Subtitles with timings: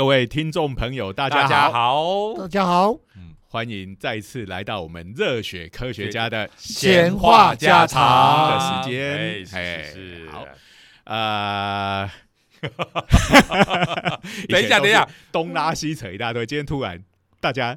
[0.00, 2.96] 各位听众朋友，大大家家好，大家好，
[3.48, 8.50] 欢迎再次来到我们热血科学家的闲话家常。
[8.50, 9.10] 的时间。
[9.10, 10.46] 哎，是哎是是，好。
[11.04, 12.10] 呃，
[14.48, 17.04] 等一下，等一下，，东拉西扯一大堆，今天突然
[17.38, 17.76] 大家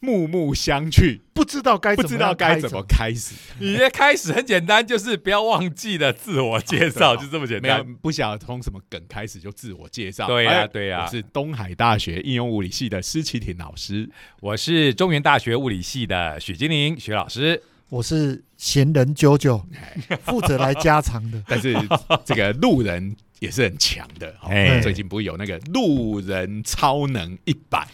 [0.00, 7.94] 目目相觑，不知道该不知道怎么样开始该怎么开始，你的开始很简单，就是不要忘记了自我介绍， 就这么简没有单。
[7.96, 10.26] 不想从什么梗开始就自我介绍。
[10.26, 14.08] 对呀哎对呀我是东海大学应用物理系的施启廷老师。
[14.40, 17.62] 我是中原大学物理系的许金玲许老师。
[17.90, 21.42] 我是闲人九九，哎负责来加长的。
[21.48, 21.76] 但是
[22.24, 24.32] 这个路人也是很强的。
[24.80, 27.88] 最近不是有那个路人超能一百，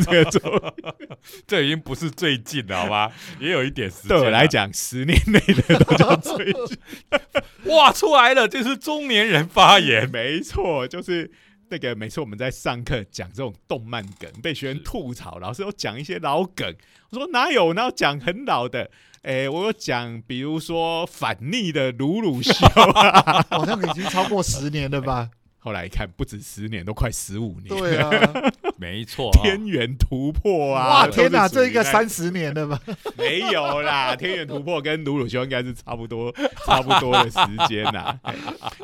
[0.00, 0.74] 这个做
[1.46, 3.12] 这已经不是最近了，好吧？
[3.38, 4.18] 也有一点时间了。
[4.18, 6.78] 对我来讲，十年内的都叫最近。
[7.64, 10.08] 哇，出来了，这是中年人发言。
[10.10, 11.30] 没错，就是
[11.68, 16.74] 那个每次我们在上课讲这种动漫梗，被学生吐槽，老师有讲一些老梗，
[17.10, 18.90] 我说哪有，哪有讲很老的。
[19.22, 25.30] 哎，我有讲，比如说反逆的鲁鲁 修啊，好像已经超过十年了吧？
[25.64, 27.68] 后来一看不止十年，都快十五年。
[27.68, 28.10] 对啊，
[28.76, 31.04] 没错，天元突破啊！
[31.04, 32.80] 哇，天哪，这一个三十年了吧？
[33.16, 36.34] 没有啦， 天元突破跟鲁鲁修应该是差不多
[36.66, 38.18] 差不多的时间呐。
[38.24, 38.34] 嘿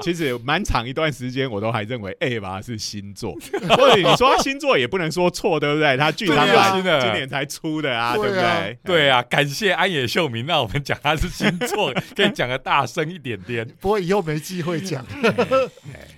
[0.00, 3.32] 其实蛮长一段时间，我都还认为 A 吧是星座，
[3.70, 5.96] 或者你说它星座也不能说错，对不对？
[5.96, 8.78] 它剧场版今年才出的啊，对不对啊对？
[8.84, 13.66] 对啊，感谢安野秀明，那我们讲他是星座，可以讲的大声一点点。
[13.80, 15.04] 不过以后没机会讲。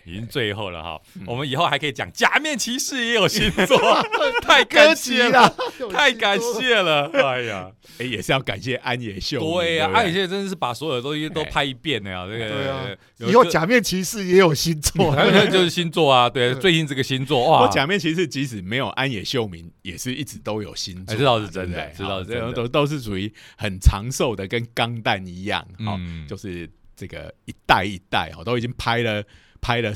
[0.05, 1.23] 已经最后了哈，嗯。
[1.27, 3.79] 我们以后还可以讲假面骑士也有星座，
[4.43, 5.55] 太歌感集谢了，啦，
[5.91, 9.53] 太感谢了，哎呀，哎，也是要感谢安野秀明。
[9.55, 10.01] 对呀，不对？
[10.01, 12.85] 安野秀明真的是把所有的东西都拍一遍了呀，这对啊。
[13.19, 15.15] 个以后假面骑士也有星座，
[15.51, 17.69] 就是星座啊，对，最近这个星座哇。
[17.69, 22.07] 假面骑士即使没有安野秀明，也是一直都有星座，哎这倒是真的对不对？
[22.07, 22.53] 这倒是真的。
[22.53, 26.27] 都都是属于很长寿的，跟钢弹一样，好、嗯。
[26.27, 29.23] 就是这个一代一代哦，都已经拍了
[29.61, 29.93] 拍了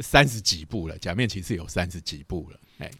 [0.00, 2.90] 三十几部了，假面骑士有三十几部了，哎，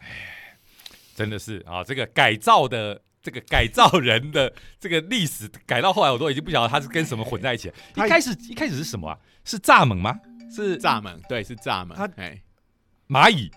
[1.14, 3.02] 真的是啊，这个改造的。
[3.20, 7.74] 这个改造人的这个历史改到后来，我都已经不晓得他是跟什么混在一起了。
[7.96, 9.18] 一开始一开始是什么啊？
[9.44, 10.18] 是蚱蜢吗？
[10.50, 12.40] 是蚱蜢对是蚱蜢他，哎。
[13.08, 13.50] 蚂蚁？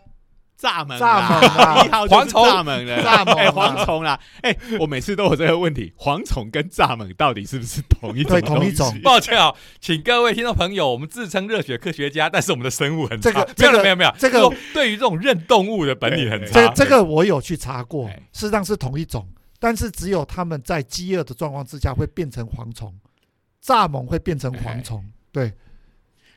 [0.61, 1.83] 蚱蜢蚱蜢啊。
[1.83, 2.43] 一号蝗虫。
[2.43, 3.35] 蚱蜢了，蚱蜢啊。
[3.37, 8.95] 哎，蝗虫啦，哎，我每次都有这个问题，蝗虫跟蚱蜢到底是不是同一种对同一种。
[9.01, 13.31] 抱歉啊，请各位听众朋友，我们自称热血科学家，但是我们的生物很差。
[13.31, 16.53] 这个没有这个没有没有，这个对于这种认动物的本领很差。
[16.53, 19.27] 这这个我有去查过哎，事实上是同一种，
[19.59, 22.93] 但是只有他们在饥饿的状况之下会变成蝗虫，
[23.63, 25.03] 蚱蜢会变成蝗虫。
[25.31, 25.53] 对，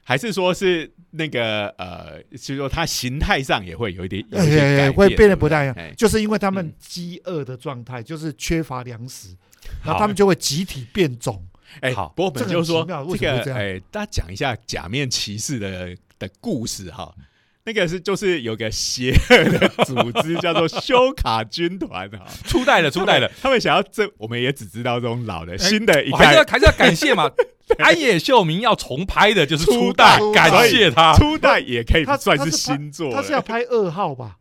[0.05, 5.75] 还是说是那个呃，就是说它形态上也会有一点，有些改会变得不太一样。
[5.77, 6.75] 哎，就是因为他们嗯。
[6.79, 9.29] 饥饿的状态，就是缺乏粮食，
[9.83, 9.95] 然好。
[9.95, 11.43] 后他们就会集体变种。
[11.81, 12.13] 哎，好。
[12.15, 17.13] 不过我们就说这个哎，大家讲一下假面骑士的的故事哈。
[17.67, 26.53] 那个是就是有个邪恶的组织叫做修卡军团哈， 初代的，初代的，他们想要这，我们也只知道这种老的，哎新的一我还是要代。
[26.53, 27.31] 还是要感谢嘛。
[27.79, 31.15] 安野秀明要重拍的就是初初代代，感谢他。
[31.15, 33.17] 初代也可以他算是新作了。
[33.17, 34.37] 他是要拍二号吧？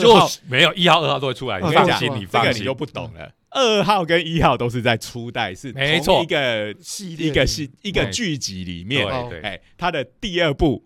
[0.00, 2.74] 就二号是没有一号、二号都会出来，放心，你这放心个你就。
[2.74, 3.32] 不懂了。
[3.50, 10.84] 二号跟一号都是在初代，是没错同一个系列一个系一个剧集里面，对对，哎，它的第二部。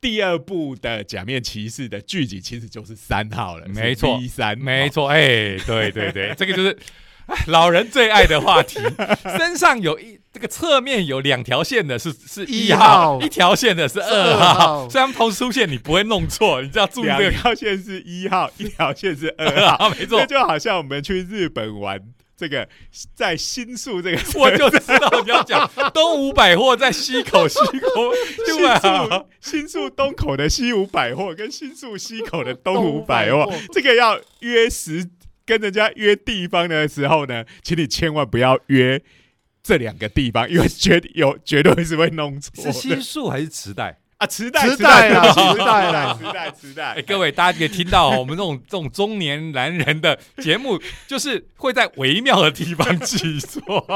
[0.00, 6.78] 第二部的假面骑士的剧集其实就是三号了，没错三，没错，哎，对对对，这个就是
[7.26, 8.78] 哎老人最爱的话题。
[9.36, 17.30] 身上有一这个侧面有两条线的是是一一号，一条线的是是二二号，号所以他们同时出现，你不会弄错，你知道注意两这个。
[17.32, 20.20] 条线是一号， 一条线是二二号，号 没错。
[20.20, 22.00] 这，就好像我们去日本玩
[22.36, 22.68] 这个
[23.16, 28.12] 在新宿这个 我就知道你要讲东吴百货在西口西口，
[28.46, 29.10] 对新？
[29.10, 35.04] 宿新宿东口的西武百货跟新宿西口的东吴百货，这个要约时
[35.44, 39.02] 跟人家约地方的时候呢，请你千万不要约
[39.68, 42.64] 这两个地方，因为绝有绝对是会弄错。
[42.64, 43.98] 是新宿还是磁带？
[44.16, 46.94] 啊，磁带，磁带磁带啦 磁带，磁带。
[46.94, 53.78] 哎，各位，大家可以听到哦我们这种这种中年男人的节目， 就是会在微妙的地方记错。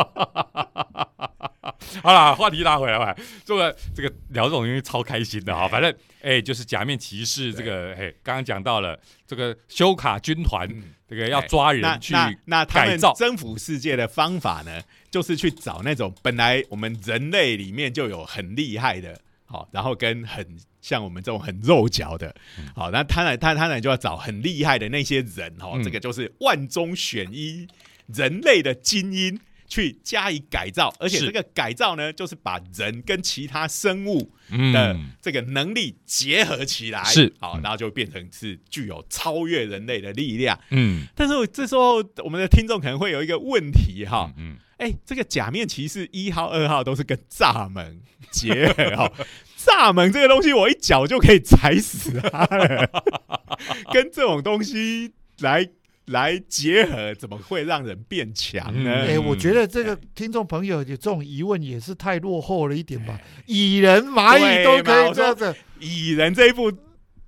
[2.03, 3.17] 好啦，话题拉回来吧。
[3.45, 10.83] 这个这个聊这种东西超开心的哈，反正哎，就是假面骑士这个，哎，刚刚讲到了这个修卡军团，嗯
[11.13, 14.81] 这个要抓人去那那他们征服世界的方法呢，
[15.11, 27.69] 就是去找那种本来我们人类里面就有很厉害的，好，然后跟很像我们这种很肉脚的嗯，好，那他呢，他他呢就要找很厉害的那些人哦，嗯这个就是万中选一，
[28.07, 29.39] 人类的精英。
[29.73, 31.27] 去加以改造，而且是。
[31.27, 34.71] 这个改造呢，就是把人跟其他生物嗯。
[34.71, 37.33] 的这个能力结合起来，是。
[37.41, 40.59] 好，嗯然后就变成是具有超越人类的力量。
[40.71, 41.07] 嗯。
[41.15, 47.95] 但是这时候我们的听众可能会有一个问题哈，嗯哎、这个假面骑士一号、二号都是跟蚱蜢
[48.33, 49.13] 结合哈，
[49.57, 52.91] 蚱蜢这个东西我一脚就可以踩死它了，
[53.95, 55.67] 跟这种东西来
[56.07, 58.91] 来结合，怎么会让人变强呢？
[58.91, 63.21] 哎、嗯我觉得这个听众朋友有这种疑问也是太落后了一点吧？
[63.47, 66.73] 蚁人、蚂蚁都可以这样子，蚁人这一部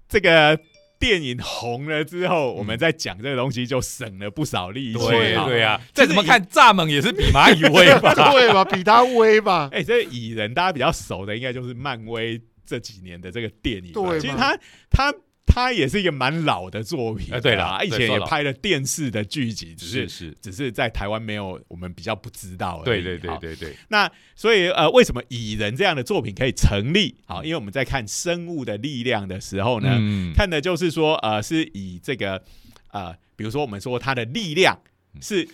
[0.09, 0.59] 这个
[0.99, 4.99] 电影红了之后，我们在讲这个东西就省了不少力气。
[4.99, 8.15] 哈对对啊，再怎么看蚱蜢也是比蚂蚁威吧？
[8.33, 8.65] 对吧？
[8.65, 9.69] 比它威吧？
[9.73, 14.01] 哎、这蚁人大家比较熟的，应该就是漫威这几年的这个电影吧。
[14.09, 14.59] 对其实他
[14.91, 15.15] 他
[15.55, 22.85] 他也是一个蛮老的作品、哎对啦啦，以前也拍了电视的剧集，只是只是在台湾没有，我们比较不知道而已。
[22.85, 27.15] 对对对对对，那所以呃，为什么蚁人这样的作品可以成立？
[27.25, 32.43] 好，因为我们在看生物的力量的时候呢，嗯看的就是说呃，是以这个
[32.91, 34.77] 呃，比如说我们说它的力量
[35.15, 35.49] 嗯是。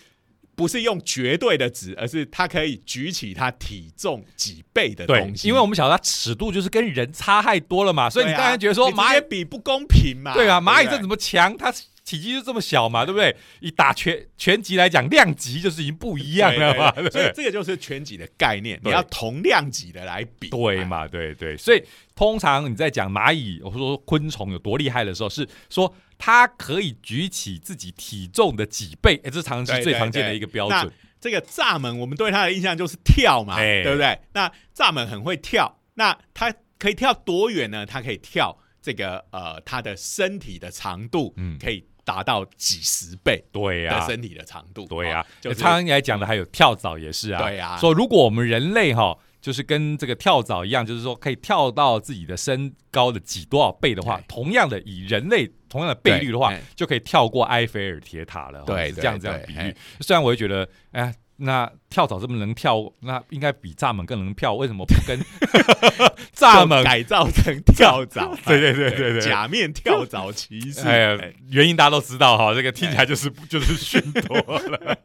[0.61, 5.49] 不是用绝对的值，而是它可以举起它体重几倍的东，西。
[5.49, 10.35] 因为我们晓得它尺度就是跟人差太多了嘛，所以你当然觉得说蚂蚁接比不公平嘛？
[10.35, 11.57] 对啊，蚂蚁这怎么强？
[11.57, 11.73] 它
[12.11, 13.35] 体积就这么小嘛，对不对？
[13.61, 17.11] 以打拳拳击来讲，量级就是已经不一样了嘛，对对？
[17.11, 20.49] 对所以这个就是拳击的概念，你要同量级的来比。
[20.49, 21.83] 对嘛，对对，所以
[22.15, 30.93] 通常你在讲蚂蚁或者说昆虫有多厉害的时候，是说它可以举起自己体重的几倍，哎，这常常是最常见的一个标那准。
[31.21, 34.19] 这个蚱蜢，我们对它的印象就是跳嘛，哎对不对？
[34.33, 37.85] 那蚱蜢很会跳，那它可以跳多远呢？
[37.85, 44.87] 它可以跳这个呃，它的身体的长度，嗯可以达到几十倍对呀、身体的长度。
[44.87, 47.43] 对呀、哦就是常常来讲的还有跳蚤也是啊。
[47.43, 58.63] 对呀说如果我们人类哈，就是跟这个跳蚤一样，就是说可以跳到自己的身高的几多少倍的话，同样的以人类同样的倍率的话就可以跳过埃菲尔铁塔了。
[58.65, 59.75] 对是这样对这样比喻。
[60.01, 61.15] 虽然我会觉得，哎。
[61.43, 65.19] 那跳蚤这么能跳，那应该比蚱蜢更能跳，为什么不跟
[66.35, 66.85] 蚱蜢？
[66.85, 70.81] 改造成跳蚤， 对对对对对假面跳蚤骑士。
[70.87, 74.97] 哎呀哎，原因大家都知道哈，这个听起来就是 就是逊多了。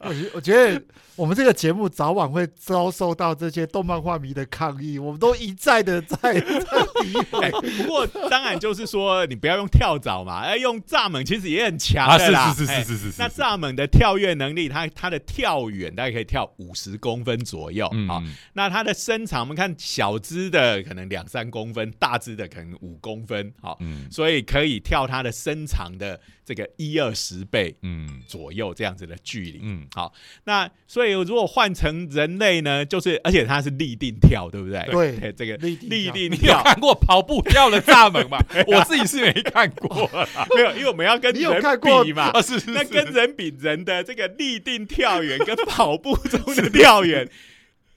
[0.00, 0.82] 我觉我觉得
[1.14, 6.16] 我们这个节目早晚会遭受到这些动漫画迷的抗议，我们都一再的在。
[6.40, 12.52] 不过当然就是说，你不要用跳蚤嘛，哎，用蚱蜢其实也很强啊，的啦。
[12.52, 13.14] 是是是是是是。
[13.18, 24.10] 那蚱蜢的跳跃能力，它它的跳远大概可以跳五十公分左右啊、嗯，那它的身长，我们看小只的可能两三公分，大只的可能五公分，好、嗯。
[24.10, 28.22] 所以可以跳它的身长的这个一二十倍嗯。
[28.26, 29.60] 左右这样子的距离。
[29.62, 30.10] 嗯，好。
[30.44, 34.82] 那所以如果换成人类呢，就是而且它是立定跳，对不对？
[34.90, 35.18] 对。
[35.18, 35.98] 哎 这个立定跳。
[35.98, 38.38] 立定你有跳看过跑步跳的大门吗？
[38.66, 40.10] 我自己是没看过
[40.56, 42.70] 没有，因为我们要跟你有人看过比嘛，啊，是是。
[42.70, 47.28] 那跟人比，人的这个立定跳远跟跑步中的跳远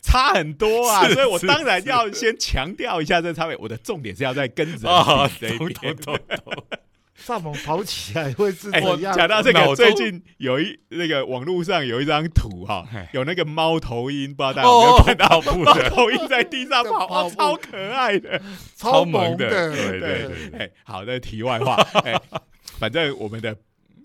[0.01, 3.56] 差很多啊，所以我当然要先强调一下这差别。
[3.58, 5.96] 我的重点是要在跟人啊比这一边。
[5.98, 6.63] 懂懂懂
[7.28, 9.13] 蚱蜢跑起来会是哎怎样？
[9.13, 15.42] 讲到这个，脑中最近有一那个网络上有一张图哈哎，有那个猫头鹰，不知道大家有没有看到？
[15.42, 18.42] 猫的，头鹰在地上跑， 跑哦超可爱的。
[18.78, 21.75] 超萌萌的，对对对哎，好的，题外话，
[22.06, 22.18] 哎，
[22.80, 23.54] 反正我们的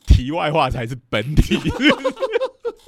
[0.08, 1.56] 题外话才是本体。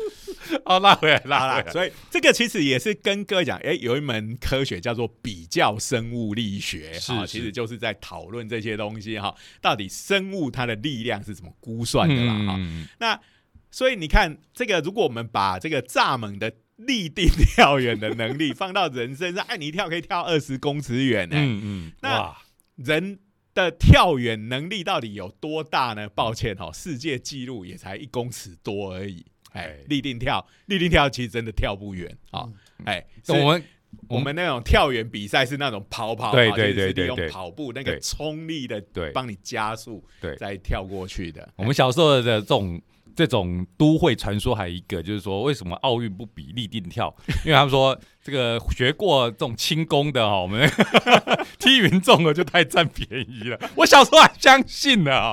[0.65, 13.21] 哦，拉回来拉，回来，所以这个其实也是跟各位讲，哎、有一门科学叫做比较生物力学，啊，是是其实就是在讨论这些东西哈，到底生物它的力量是怎么估算的啦哈、嗯那
[13.69, 22.39] 所以你看，这个如果我们把这个蚱蜢的立定跳远的能力放到人身上，哎，你一跳可以跳二十公尺远呢、嗯嗯，那哇，
[22.77, 23.19] 人
[23.53, 26.09] 的跳远能力到底有多大呢？
[26.09, 29.27] 抱歉哈、世界纪录也才一公尺多而已。
[29.57, 32.53] 哎哎，立定跳，立定跳其实真的跳不远啊、哦
[32.85, 33.65] 哎，我们
[34.09, 39.11] 我们那种跳远比赛是那种跑跑跑，对对对对对跑步那个冲力的，对。
[39.13, 40.37] 帮你加速，对。
[40.37, 41.49] 再跳过去的。
[41.57, 42.81] 我们小时候的这种
[43.17, 47.13] 这种都会传说还有一个，就是说为什么奥运不比立定跳？
[47.47, 50.71] 因为他们说这个学过这种轻功的哈，我们
[51.59, 53.59] 踢云中了就太占便宜了。
[53.77, 55.33] 我小时候还相信呢 啊，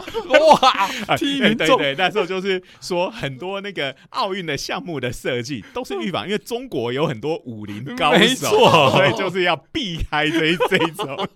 [0.62, 11.28] 哇，踢云重，对对，那时候就是说很多那个奥运的项目的设计都是预防，因为中国有很多武林高没手，错所以就是要避开这一这一种。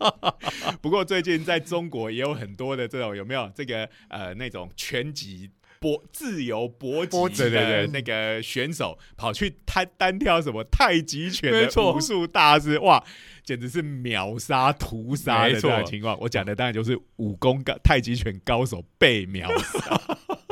[0.82, 5.52] 不过最近在中国也有很多的这种有没有这个呃那种拳击。
[5.80, 13.04] 搏自由搏击的那个选手跑去他单挑什么太极拳的武术大师，哇，
[13.44, 16.18] 简直是秒杀屠杀的这种情况。
[16.20, 20.02] 我讲的当然就是武功高太极拳高手被秒杀。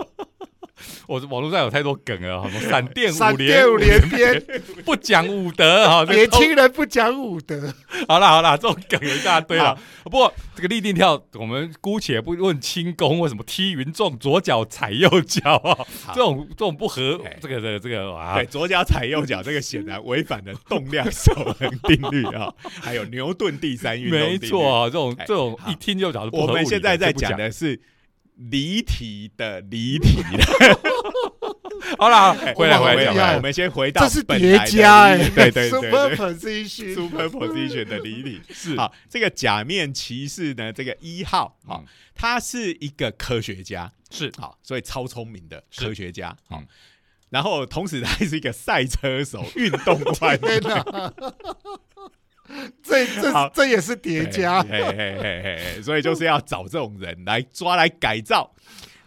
[1.08, 7.74] 我网络上有太多梗了，什么闪电五连电五连鞭，不讲武德哈，年都轻人不讲武德，
[8.08, 9.78] 好啦好啦，这种梗有一大堆了。
[10.04, 15.78] 不过这个立定跳，我们姑且不论轻功或什么踢云重，左脚踩右脚啊，
[16.14, 24.84] 这种这种不合哎这个这个这个啊对，，左脚踩右脚，这个显然违反了动量守恒定律啊，还有牛顿第三运动定律没错。
[24.84, 27.80] 啊，这种哎这种一听就晓得不合我们现在在讲的是
[28.36, 30.22] 离题的离题。
[30.22, 30.44] 的，
[31.98, 38.42] 好啦，哎 回来回来我们先回到这是的加哎、离对对对， superposition，superposition 的离题。
[38.50, 38.76] 是。
[38.76, 44.32] 好，这个假面骑士呢，这个一号啊嗯，他是一个科学家，是。
[44.38, 46.68] 好，所以超聪明的科学家，好嗯，
[47.30, 50.50] 然后同时他还是一个赛车手，运动冠军！
[52.84, 58.54] 这这好这也是叠加，嘿嘿嘿嘿嘿，所以就是要找这种人来抓来改造，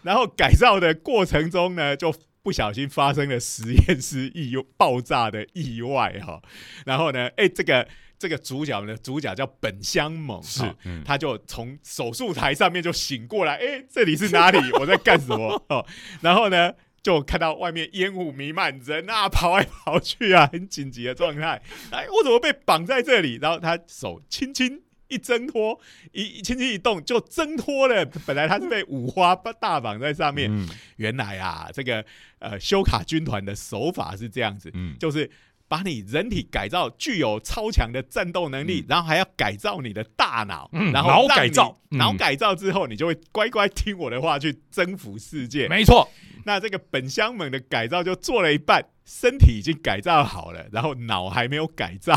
[0.03, 6.41] 然后改造的过程中呢，就不小心发生了实验室意爆炸的意外哈，
[6.85, 14.57] 然后呢，哎，这个这个主角呢，主角叫本乡猛，是哈嗯他就从手术台上面就醒过来，哎，这里是哪里？
[14.79, 15.63] 我在干什么？
[15.69, 15.85] 哦，
[16.21, 16.73] 然后呢？
[17.01, 21.61] 就看到外面烟雾弥漫，人啊跑来跑去啊，很紧急的状态。
[21.91, 23.37] 哎，我怎么被绑在这里？
[23.41, 25.79] 然后他手轻轻一挣脱，
[26.11, 28.05] 一一轻轻一动就挣脱了。
[28.27, 32.05] 本来他是被五花大绑在上面，嗯原来啊，这个
[32.39, 35.29] 呃修卡军团的手法是这样子，嗯就是
[35.69, 45.67] 把你人体改造具有超强的战斗能力，嗯然后还要改造你的大脑，嗯然后改造嗯脑改造之后，你就会乖乖听我的话去征服世界。
[45.69, 46.09] 没错，
[46.43, 52.13] 那这个本乡猛的改造就做了一半，身体已经改造好了，然后脑还没有改造，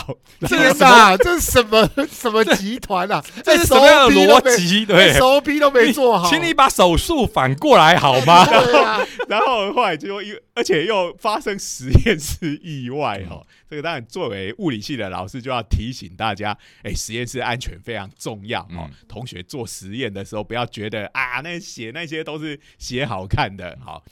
[0.46, 3.24] 天哪，这是什么 什么集团啊？
[3.42, 4.84] 这是什么逻辑？
[4.84, 8.44] 对，？SOP 都没做好，请你把手术反过来好吗？
[8.44, 18.68] 对啊， 然后后来就又，而且又发生实验室意外哈、这个当然作为物理系的老师就要提醒大家，哎，实验室安全非常重要哦。
[18.84, 24.02] 嗯同学做实验的时候，不要觉得啊，那写那些都是写好看的，好，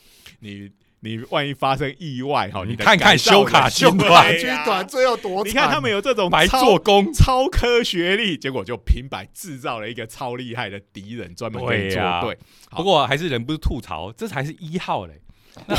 [0.40, 0.70] 你
[1.02, 5.42] 你万一发生意外哈，你看看改造修卡军团最后多？
[5.44, 12.38] 你看他们有这种白做工，超科学力，结果就平白制造了一个超厉害的敌人，专门跟你作对。
[12.70, 15.22] 不过还是人不是吐槽，这才是一号嘞。
[15.66, 15.74] 那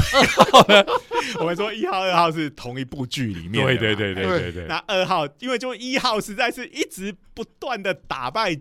[1.40, 8.54] 我们说一号、二号是同一部剧里面的嘛，对对对对对对，那二号，因为就一号实在是一直不断的打败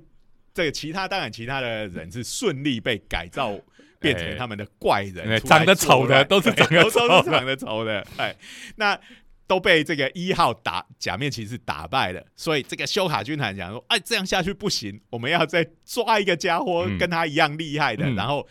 [0.52, 3.59] 这个其他，当然其他的人是顺利被改造。
[4.00, 8.35] 变成他们的怪人，长得丑的都是长得丑的都都是长得丑的，哎，
[8.76, 8.99] 那
[9.47, 16.97] 都被这个一号打假面骑士打败了，所以这个修卡军团讲说，哎，这样下去不行，我们要再抓一个家伙嗯。
[16.99, 18.14] 跟他一样厉害的，嗯。
[18.14, 18.47] 然后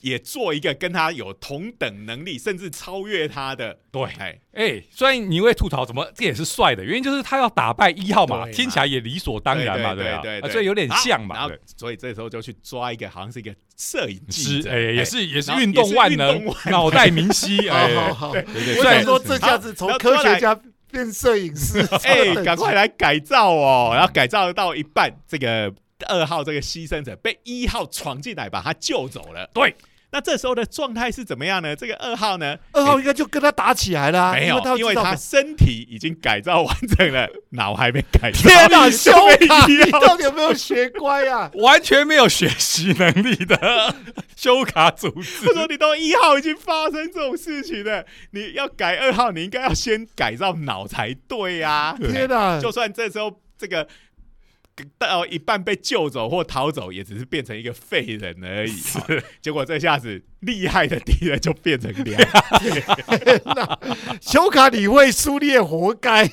[0.00, 4.04] 也做一个跟他有同等能力，甚至超越他的，对。
[4.18, 16.72] 哎，哎，虽然你会吐槽怎么这也是帅的，原因就是他要打败一号嘛，听起来也理所当然嘛，啊对对对，对啊所以有点像嘛，然后所以这时候就去抓一个好像是一个摄影记者，是哎，也是也是运动万能也是运动万，能。
[16.72, 20.58] 脑袋明晰， 哎，好好好，对对，我想说这下子从科学家
[20.90, 23.90] 变摄影师，哎，赶快来改造哦！
[23.92, 25.72] 然后改造到一半，这个
[26.06, 29.48] 二号这个牺牲者被一号闯进来把他救走了。
[29.52, 29.74] 对，
[30.10, 31.74] 那这时候的状态是怎么样呢？
[31.74, 38.38] 这个二号呢，二号应该就跟他打起来了啊，没有因为他，身体已经改造完整了，脑还没改造。
[38.40, 39.12] 天哪， 修
[39.46, 41.50] 卡，你到底有没有学乖啊？
[41.60, 43.94] 完全没有学习能力的
[44.36, 53.86] 修卡组织我，说你都一号已经发生这种事情了，你要改二号，你应该要先改造脑才对呀、天哪，就算这时候这个
[54.98, 58.72] 到一半被救走或逃走，也只是变成一个废人而已。
[58.72, 58.98] 是
[59.40, 62.20] 结果这下子厉害的敌人就变成两
[64.20, 66.24] 修卡你会苏烈活该，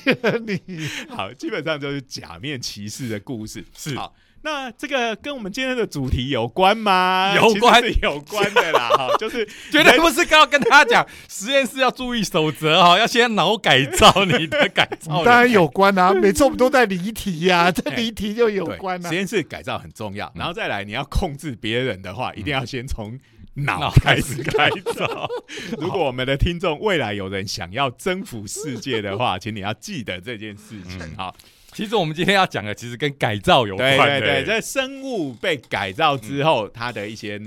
[0.46, 0.60] 你
[1.08, 3.64] 好，基本上就是假面骑士的故事。
[3.76, 4.14] 是好。
[4.46, 7.34] 那这个跟我们今天的主题有关吗？
[7.34, 15.24] 有关有关的啦， 哈，就是绝对不是刚要跟大家讲，实验室要注意守则哈，要先脑改造你的改造人。
[15.26, 19.16] 当然有关啊，每次我们都在离题呀， 这离题就有对关啊实。
[19.16, 23.18] 验室改造很重要，嗯然后再来你要控制别人的话，一定要先从
[23.54, 25.28] 脑脑开始改造。
[25.76, 31.34] 如果我们的听众未来有人想要征服世界的话，请你要记得这件事情嗯好。
[31.76, 34.18] 其实我们今天要讲的，其实跟改造有关的。
[34.18, 37.38] 对对对，这生物被改造之后，它的一些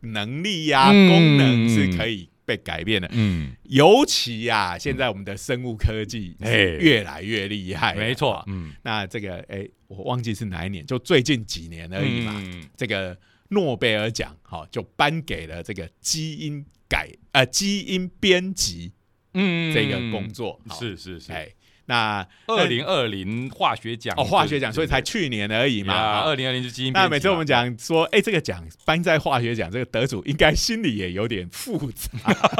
[0.00, 3.06] 能力呀、嗯功能是可以被改变的。
[3.12, 6.48] 嗯，尤其啊，现在我们的生物科技哎
[6.80, 8.42] 越来越厉害，没错。
[8.46, 12.32] 嗯，那这个哎，我忘记是哪一年，就最近几年而已嘛。
[12.42, 13.14] 嗯这个
[13.48, 18.92] 诺贝尔奖，好、就颁给了这个基因改呃基因编辑
[19.34, 20.58] 嗯这个工作。
[20.66, 21.30] 好是是是。
[21.30, 21.46] 哎，
[21.86, 26.20] 那二零二零化学奖哦化学奖，所以才去年而已嘛。
[26.20, 26.92] 二零二零是基因。
[26.92, 32.10] 那每次我们讲说，哎、这个奖颁在化学奖，这个得主应该心里也有点复杂。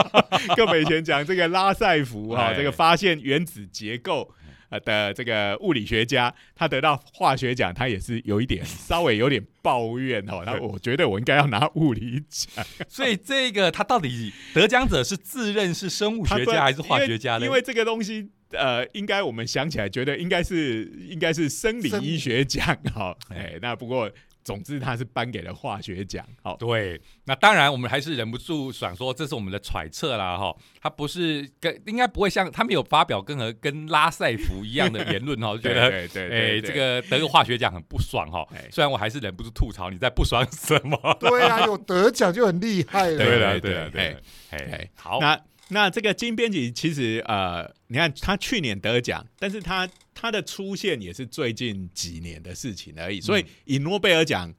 [0.57, 4.29] 跟我们以前讲这个拉塞福哈、哎这个发现原子结构
[4.69, 10.43] 呃的这个物理学家，他得到化学奖，他也是有一点稍微有点抱怨哦。
[10.45, 17.47] 那我觉得我应该要拿物理奖，所以这个他到底得奖者是自认是生物学家还是化学家呢？
[17.47, 18.31] 因为这个东西。
[18.53, 24.11] 呃，应该我们想起来，觉得应该是应该是生理生医学奖哈，哎、那不过
[24.45, 30.53] 总之他是颁给了化学奖，好，对，那当然我们还是忍不住想说，这是我们的揣测啦哈。
[30.81, 38.69] 他不是跟应该不会像他没有发表跟和跟拉塞福一样的言论哈，就 觉得对对对哎对这个得个化学奖很不爽哈哎。
[38.73, 41.17] 虽然我还是忍不住吐槽你在不爽什么。
[41.21, 43.19] 对啊，有得奖就很厉害了。
[43.19, 54.53] 对了对了对了，哎哎，好，那那这个金编辑其实呃，你看他去年得奖，但是他他的出现也是最近几年的事情而已，所以以诺贝尔奖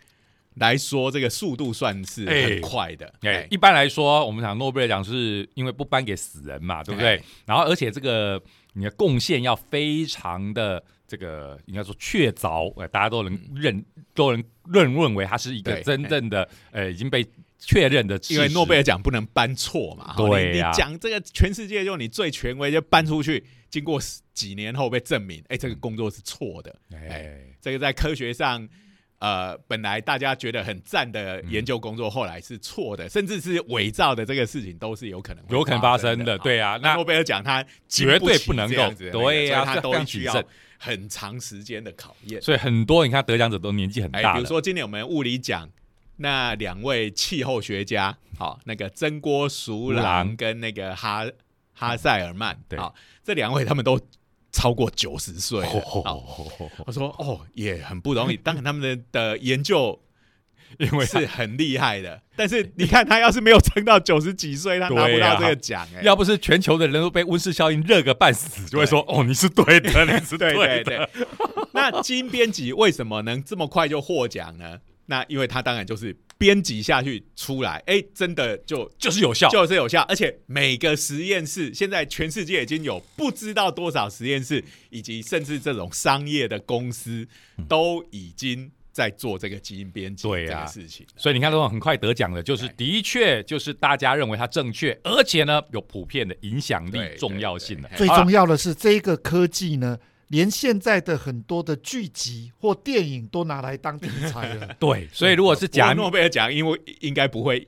[0.55, 3.05] 来说，这个速度算是很快的。
[3.22, 7.24] 哎哎，一般来说，我们讲诺贝尔奖是因为不颁给死人嘛，对不对哎？
[7.45, 8.41] 然后而且这个
[8.74, 13.84] 你的贡献要非常的这个应该说确凿，呃，大家都能认
[14.15, 17.23] 都能认认为他是一个真正的呃已经被
[17.65, 20.69] 确认的，因为诺贝尔奖不能颁错嘛，你对呀。
[20.69, 23.99] 你讲这个全世界就你最权威就颁出去，经过
[24.34, 28.67] 几年后被证明，哎，这个工作是错的，哎，这个在科学上。
[29.19, 31.49] 呃，本来大家觉得很赞的嗯。
[31.49, 40.43] 研究工作，后来是错的，甚至是伪造的，这个事情都是有可能有可能发生生的，好对啊，那那诺贝尔奖它绝对不能够对呀它都需要
[40.78, 42.41] 很长时间的考验。
[42.41, 45.69] 所以很多你看得奖者都年纪很哎，大了，比如说今年我们物理奖
[46.23, 51.25] 那两位气候学家，好，那个真锅淑淑郎郎跟那个哈
[51.73, 53.99] 哈塞尔曼，对好，这两位他们都
[54.53, 55.67] 超过九十岁了。
[55.67, 56.23] 哦好
[56.86, 58.38] 我说哦，也很不容易。
[58.41, 60.01] 当然他们的的研究
[60.79, 71.27] 因为是很厉害的，但是你看他要是没有撑到九十几岁，他拿不到这个奖，哎，要不是全球的人都被温室效应热个半死，就会说哦你是对的，你是 对对的，对对。
[71.73, 74.79] 那基因编辑为什么能这么快就获奖呢？
[75.13, 87.28] 那因为它当然就是编辑下去出来，哎，真的就就是有效，就是有效，而且每个实验室现在全世界已经有不知道多少实验室，以及甚至这种商业的公司
[87.69, 90.65] 都已经在做这个基因编辑这对啊。
[90.65, 91.06] 个事情。
[91.15, 97.89] 所以你看，这种很快得奖的，就是的确就是大家认为它正确，而且呢有普遍的影响力、重要性的。
[97.95, 99.95] 最重要的是，这个科技呢，
[100.34, 104.67] 连现在的很多的剧集或电影都拿来当题材了。
[104.82, 107.67] 对，所以如果是假诺贝尔奖，因为应该不会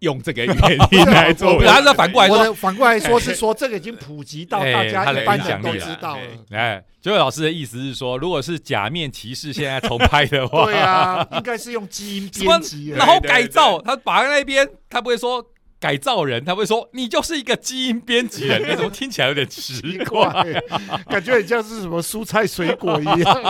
[0.00, 6.22] 用这个 原因来做我不是，反过来说，我的反过来说是 说，这个已经普及到大家一般影响力人都知道了。
[6.50, 12.90] 哎，九位老师的意思是说，如果是假面骑士现在重拍的话，对啊，应该是用基因编辑。
[12.90, 15.42] 然后改造，他把那边他不会说
[15.86, 20.28] 改造人，他会说你就是一个基因编辑人，那怎么听起来有点奇奇怪？
[20.42, 20.44] 怪，
[21.06, 23.42] 感觉很像是什么蔬菜水果一样。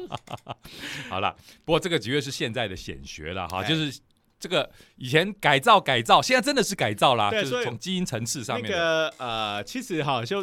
[1.10, 1.36] 好了，
[1.66, 4.00] 不过这个的确是现在的显学了哈，哎就是
[4.40, 8.74] 这个以前改造改造，现在真的是改造啦，就是从基因层次上面那。
[8.74, 10.42] 个呃，其实哈，就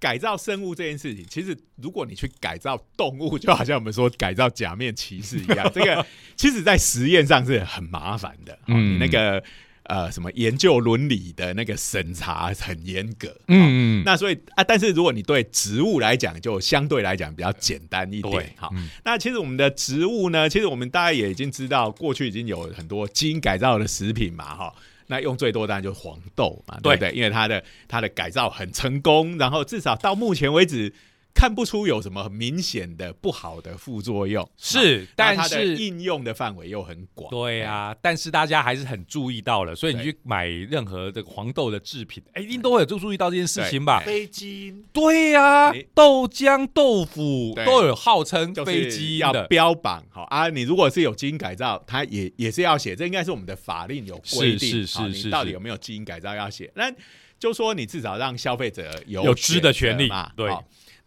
[0.00, 8.58] 改造生物这件事情，其实如果你去改造动物，就好像我们说改造假面骑士一样， 这个其实在实验上是很麻烦的。
[8.68, 9.44] 嗯，嗯那个
[9.92, 13.28] 呃什么研究伦理的那个审查很严格。
[13.48, 24.74] 嗯嗯，那所以啊，但是如果你对植物来讲，就相对来讲比较简单一点。，好，嗯那其实我们的植物呢，其实我们大家也已经知道，过去已经有很多基因改造的食品嘛，哈。
[25.08, 27.12] 那用最多当然就是黄豆嘛，对不对？
[27.12, 30.90] 因为它的它的改造很成功，然后至少到目前为止，
[31.34, 37.30] 看不出有什么很明显的不好的副作用，是，那但是应用的范围又很广。
[37.30, 44.00] 对啊，但是大家还是很注意到了，所以你去买任何这个黄豆的制品，哎，一定都会有注注意到这件事情吧？
[44.04, 56.70] 非基因对呀、你豆浆、豆腐都有号称就非是要标榜好啊，你如果是有基因改造，它也也是要写，这应该是我们的法令有规定，是是是是是你到底有没有基因改造要写？
[56.74, 56.92] 那
[57.38, 60.30] 就说你至少让消费者有有知的权利嘛。
[60.36, 60.48] 对。
[60.50, 60.62] 好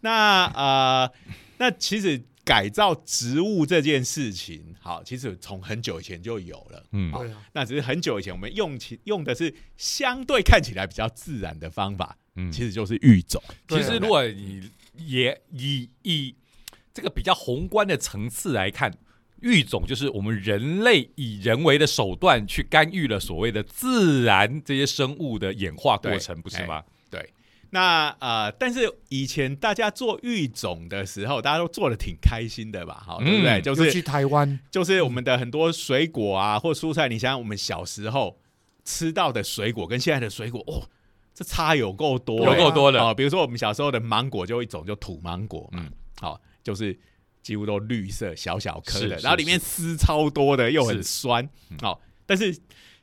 [0.06, 1.12] 那呃，
[1.58, 6.84] 那其实改造植物这件事情，好，其实从很久以前就有了。
[6.92, 13.42] 嗯对啊，那只是很久以前我们用起用的是相对看起来比较自然的方法，嗯其实就是育种。
[13.48, 16.34] 啊其实如果你也以以
[16.94, 18.94] 这个比较宏观的层次来看，
[19.40, 26.84] 育种就是我们人类以人为的手段去干预了所谓的自然这些生物的演化过程，不是吗？
[27.66, 33.02] 对，那呃，但是以前大家做育种的时候，大家都做的挺开心的吧？
[33.06, 33.60] 好，对不对？
[33.60, 38.38] 嗯就是去台湾，就是我们的很多水果啊，或蔬菜，你想想我们小时候
[38.84, 40.88] 吃到的水果跟现在的水果，哦，
[41.34, 43.14] 这差有够多、有够多的哦。
[43.14, 46.98] 比如说我们小时候的芒果，就一种就土芒果嘛，嗯好、就是
[47.42, 52.56] 几乎都绿色小小颗的，然后里面丝超多的，又很是酸，嗯好、但是。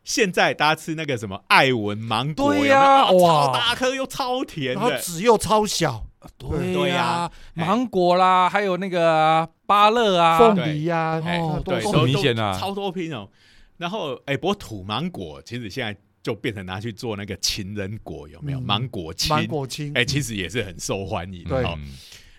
[0.04, 3.48] 现在大家吃那个什么艾文芒果，呀哦哇。
[3.48, 6.06] 超大颗又超甜然后的，籽又超小，
[6.38, 13.30] 对对呀、芒果啦，还有那个啊芭乐啊，凤梨呀，哦都明显啊超多品种。
[13.78, 18.60] 然后，哎，不过土芒果其实现在就变成拿去做那个情人果，有没有？
[18.60, 18.64] 嗯。
[18.64, 21.44] 芒果青，芒果青，哎，其实也是很受欢迎。
[21.46, 21.64] 对。
[21.64, 21.74] 哦。
[21.78, 21.92] 嗯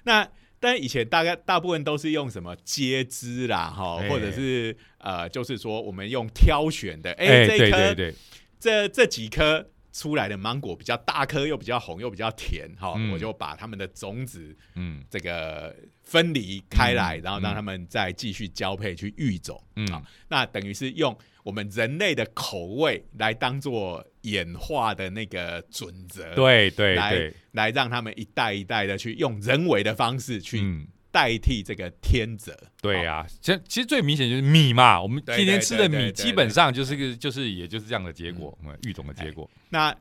[0.06, 0.28] 那
[0.64, 4.08] 但以前大概大部分都是用什么接枝啦，哈，哎。
[4.08, 8.14] 或者是呃，就是说我们用挑选的，哎，这一颗对对，
[8.58, 13.12] 这这几颗出来的芒果比较大颗，又比较红，又比较甜，哈，嗯。
[13.12, 15.04] 我就把它们的种子嗯。
[15.10, 19.62] 这个分离开来，嗯然后让他们再继续交配去育种。
[19.76, 30.86] 嗯好，那等于是用我们人类的口味来当做演化的那个准则，，对对来对，来让他们一代一代的去用人为的方式去嗯。
[31.14, 32.52] 代替这个天择。
[32.82, 39.96] 对呀、其实其实最明显就是米嘛，我们对今天吃的米基本上就是个就是也就是这样的结果，嗯，育种的结果，那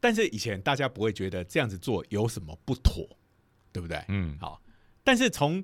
[0.00, 3.08] 但是以前大家不会觉得这样子做有什么不妥，
[3.70, 4.02] 对不对？
[4.08, 4.60] 嗯，好，
[5.06, 5.62] 但是从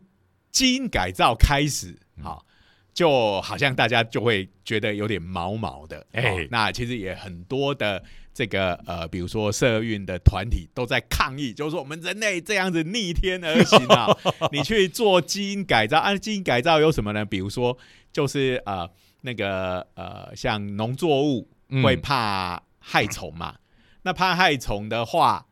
[0.53, 2.47] 基因改造开始，嗯好，
[2.95, 6.07] 就好像大家就会觉得有点毛毛的。
[6.13, 8.01] 哎、哎那其实也很多的
[8.33, 14.17] 这个呃，比如说社运的团体都在抗议，就是说我们人类这样子逆天而行啊，
[14.53, 17.25] 你去做基因改造，按、基因改造有什么呢？
[17.25, 17.77] 比如说
[18.13, 18.89] 就是呃
[19.23, 23.57] 那个呃像农作物嗯会怕害虫嘛，
[24.03, 25.45] 那怕害虫的话，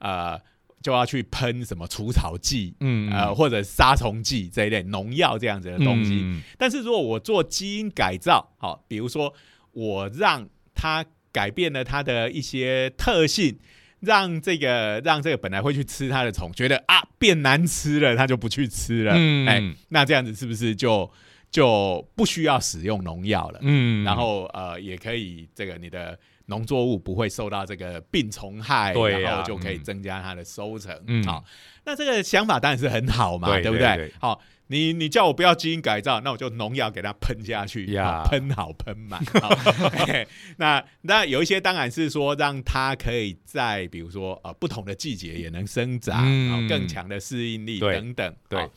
[0.00, 0.38] 呃。
[0.82, 6.20] 就要去喷什么除草剂，嗯呃，或者杀虫剂这一类农药这样子的东西。
[6.22, 9.32] 嗯但是如果我做基因改造，好、比如说
[9.72, 13.58] 我让它改变了它的一些特性，
[14.00, 19.14] 让这个让这个本来会去吃它的虫觉得啊变难吃了，它就不去吃了。
[19.16, 21.10] 嗯哎，那这样子是不是就
[21.50, 23.58] 就不需要使用农药了？
[23.62, 30.96] 嗯然后呃，也可以这个你的农作物不会受到这个病虫害，然后就可以嗯增加它的收成。
[31.06, 31.44] 嗯好，
[31.84, 33.86] 那这个想法当然是很好嘛，对对不对？
[33.96, 37.86] 对对好，你你叫我不要基因改造，那我就农药给它喷下去，
[38.26, 39.24] 喷好喷满。
[39.40, 39.48] 好
[40.06, 40.26] 嘿
[40.56, 48.34] 那那有一些当然是说让它可以在比如说呃不同的季节也能生长，嗯然后更强的适应力等等。
[48.48, 48.70] 对好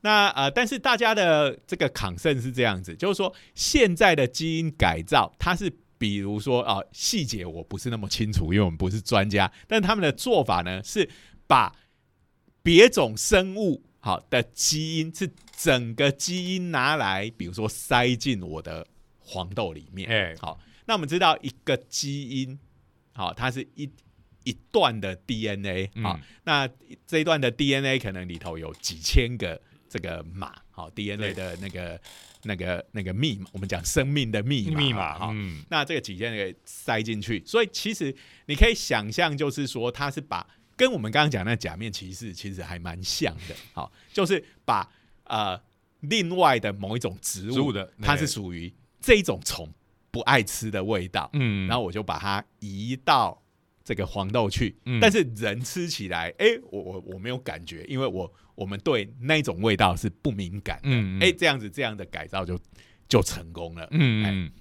[0.00, 5.68] 那呃，但是大家的这个抗胜是这样子，就是说现在的基因改造，它是
[5.98, 11.08] 比如说啊、细节我不是那么清楚，因为我们不是专家，但他们的做法呢是
[11.46, 11.74] 把
[12.62, 18.86] 别种生物好的基因是整个基因拿来，比如说塞进我的
[19.18, 20.08] 黄豆里面。
[20.08, 22.58] 哎好，那我们知道一个基因，
[23.12, 23.90] 好，它是一
[24.44, 26.68] 一段的 DNA，好，嗯那
[27.06, 32.00] 这一段的 DNA 可能里头有几千个这个码，好，DNA 的那个
[32.42, 35.62] 那个那个密码，我们讲生命的密码，密码，哈，嗯。
[35.68, 38.14] 那这个几件给塞进去，所以其实
[38.46, 40.46] 你可以想象，就是说它是把
[40.76, 44.88] 跟我们刚刚讲那假面骑士其实还蛮像的，好，就是把
[45.24, 45.60] 呃
[46.00, 49.68] 另外的某一种植物，植物的它是属于这一种虫
[50.10, 51.66] 不爱吃的味道，嗯。
[51.66, 53.42] 然后我就把它移到
[53.88, 55.00] 这个黄豆去，嗯。
[55.00, 62.60] 但是人吃起来，哎、我我我没有感觉，因为我我们对那种味道是不敏感的，嗯哎、这样子这样的改造就
[63.08, 64.52] 就成功了，嗯嗯，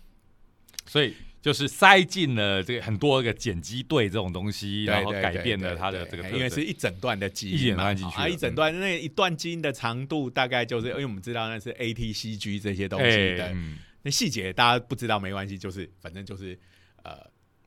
[0.86, 6.30] 所以就是塞进了这个很多个碱基对这种东西，然后改对对对变了它的对这个。
[6.30, 16.58] 因为是一整段的基一整因一整段那一段基因的长度大概就是，因为我们知道那是 ATCG 这些东西的，哎嗯那细节大家不知道没关系，就是反正就是
[17.04, 17.18] 呃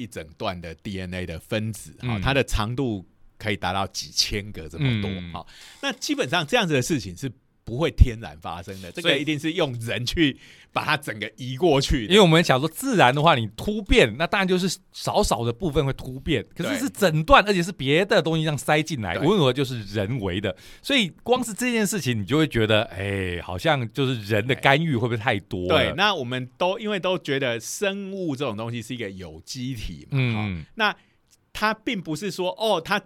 [0.01, 3.07] 一整段的 DNA 的分子，哈、嗯它的长度
[3.39, 5.33] 可以达到几千个这么多，嗯。
[5.33, 5.47] 好、
[5.83, 7.31] 那基本上这样子的事情是
[7.71, 10.37] 不会天然发生的，这个一定是用人去
[10.73, 25.69] 把它整个移过去因为我们想说自然的话，你突变，那当然就是少少的部分会突变，可是是整段，而且是别的东西这样塞进来，无论如何就是人为的，所以光是这件事情，你就会觉得，哎，好像就是人的干预会不会太多？
[25.69, 30.93] 对，那我们都因为都觉得生物这种东西是一个有机体嘛，嗯，那
[31.53, 33.01] 它并不是说哦，它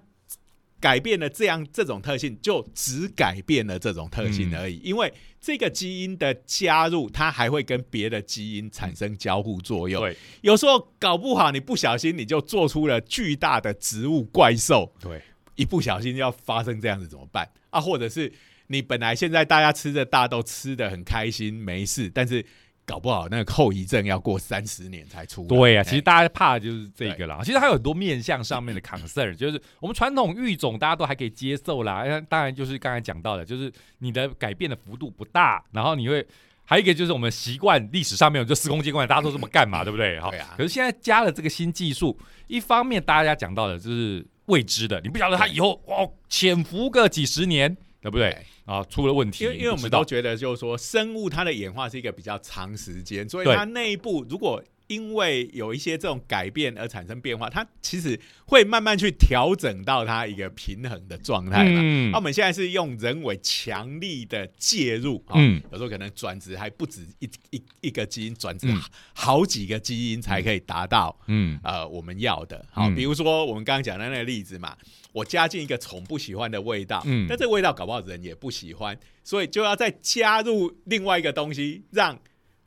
[0.85, 4.79] 改变了这样这种特性，就只改变了这种特性而已。
[4.85, 10.03] 因为这个基因的加入，它还会跟别的基因产生交互作用。
[10.03, 15.23] 对有时候搞不好你不小心你就做出了巨大的植物怪兽，对，
[15.55, 17.81] 一不小心要发生这样子怎么办啊？
[17.81, 18.31] 或者是
[18.67, 22.45] 你本来现在大家吃着大豆吃的很开心没事，但是
[22.87, 25.49] 搞不好那个后遗症要过三十年才出来。
[25.49, 27.41] 对呀、哎其实大家怕的就是这个啦。
[27.43, 32.03] 其实还有很多面向上面的 concern，就是我们传统育种大家都还可以接受啦。
[32.03, 36.27] 哎当然就是刚才讲到的，就是你的改变的幅度不大，然后你会。
[36.67, 40.19] 还有一个就是我们习惯历史上面就司空见惯，大家都这么干嘛，对不对？
[40.25, 48.31] 好，对啊可是现在加了这个新技术，一方面大家讲到的就是未知的，你不晓得它以后哦潜伏个几十年，对不对？
[48.31, 48.47] 对。
[48.67, 54.63] 啊，出了问题，因为因为我们都觉得，就是说生物它的演化是一个比较长时间，所以它内部如果
[54.95, 61.81] 因为有一些这种改变而产生变化，它其实会慢慢去调整到它一个平衡的状态嘛。
[61.83, 62.11] 嗯。
[62.13, 65.61] 那我们现在是用人为强力的介入，啊、嗯。
[65.73, 68.81] 有时候可能转职还不止一一一个基因，转职嗯。
[69.13, 71.59] 好几个基因才可以达到嗯。
[71.65, 72.65] 呃我们要的。
[72.71, 72.95] 好，嗯。
[72.95, 74.77] 比如说我们刚刚讲的那个例子嘛，
[75.13, 77.27] 我加进一个虫不喜欢的味道，嗯。
[77.29, 82.19] 但这个味道搞不好人也不喜欢，所以就要再加入另外一个东西，让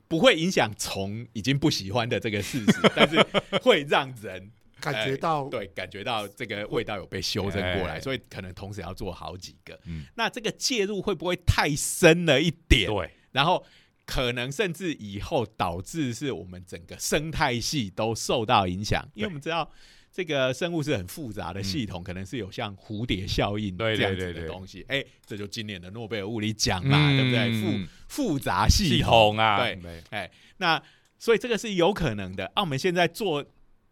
[0.08, 3.22] 不会影响虫已经不喜欢的这个事实，但是
[3.62, 9.78] 会让人 感觉到对感觉到这个味道有被修正过来，哎所以可能同时要做好几个。
[9.84, 12.88] 嗯那这个介入会不会太深了一点？
[12.88, 13.64] 对，然后
[14.06, 19.70] 可能甚至以后导致是我们整个生态系都受到影响，因为我们知道
[20.18, 24.84] 这个生物是很复杂的系统，可能是有像蝴蝶效应这样子的东西。
[24.88, 27.62] 哎，这就今年的诺贝尔物理奖嘛，嗯对不对？
[27.62, 30.82] 复复杂系系统，啊，对哎，那
[31.20, 32.46] 所以这个是有可能的。
[32.46, 33.44] 啊，我们现在做。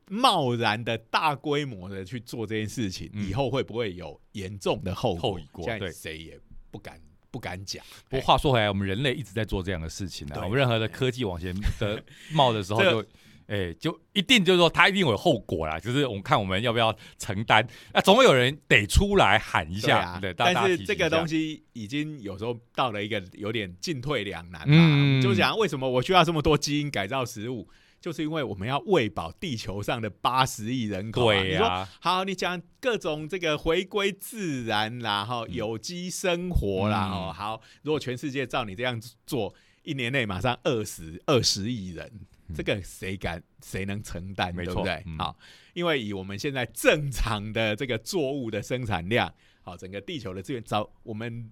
[0.09, 5.33] 贸然的大规模的去做这件事情，嗯以后会不会有严重的后果？
[5.33, 6.39] 后遗果现在对谁也
[6.71, 6.97] 不敢
[7.29, 7.85] 不敢讲。
[8.09, 10.43] 不过话说回来，我们人类一直在做这样的事情啊。
[10.45, 13.09] 我们任何的科技往前的 冒的时候这就，
[13.47, 15.79] 哎，就一定就是说他一定有后果啦。
[15.79, 24.77] 就是我们看我们要不要承担，那总会有人得出来喊一下，对但是这个东西，已经有时候到了一个有点进退两难嘛。
[24.77, 27.69] 嗯就讲为什么我需要这么多基因改造食物，
[28.01, 31.35] 就是因为我们要喂饱地球上的八十亿人口、啊。
[31.35, 42.11] 对呀、好，你讲各种这个回归自然啦，哈，有机生活啦，嗯哦，好，如果全世界照你这样做，一年内马上二十二十亿人，
[42.55, 45.03] 这个谁敢谁能承担，没错对不对？
[45.07, 45.39] 嗯好，
[45.75, 49.33] 因为以我们现在正常的这个作物的生产量，
[49.63, 51.51] 好，整个地球的资源早我们。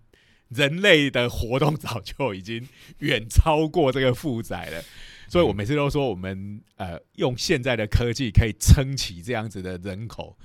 [0.50, 4.85] 人类的活动早就已经远超过这个负载了，
[5.26, 10.37] 所以我每次都说，我们呃用现在的科技可以撑起这样子的人口，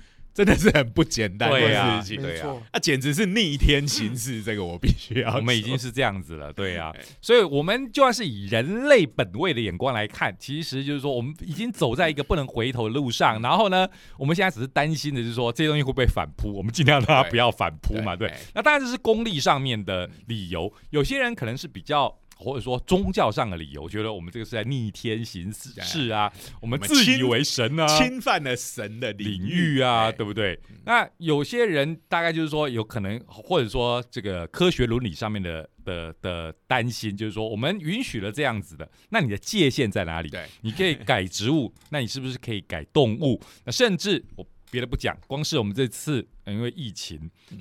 [0.44, 2.24] 真的是很不简单对啊的事情。
[2.24, 5.34] 啊没错，啊，简直是逆天行事，这个我必须要。
[5.36, 13.42] 我们已经是这样子了，对啊哎，所以我们就算是以人类本位的眼光来看，其实就是说我们已经走在一个不能回头的路上。
[13.42, 18.28] 然后呢，我们现在只是担心的就是说这些东西会不会反扑，我们尽量让它不要反扑嘛，对。
[18.28, 22.19] 哎那当然这是功利上面的理由，有些人可能是比较。
[22.40, 30.58] 或者说宗教上的理由，觉得我们这个是在逆天行事啊，我们自以为神啊，侵犯了神的领域域啊，哎对不对？
[30.84, 40.30] 那有些人大概就是说，有可能或者说这个科学伦理上面的的的担心，就是说我们允许了这样子的，那你的界限在哪里？
[40.30, 43.40] 对，你可以改植物， 那你是不是可以改动物？
[43.64, 47.58] 那甚至我别的不讲，光是我们这次呃因为疫情，嗯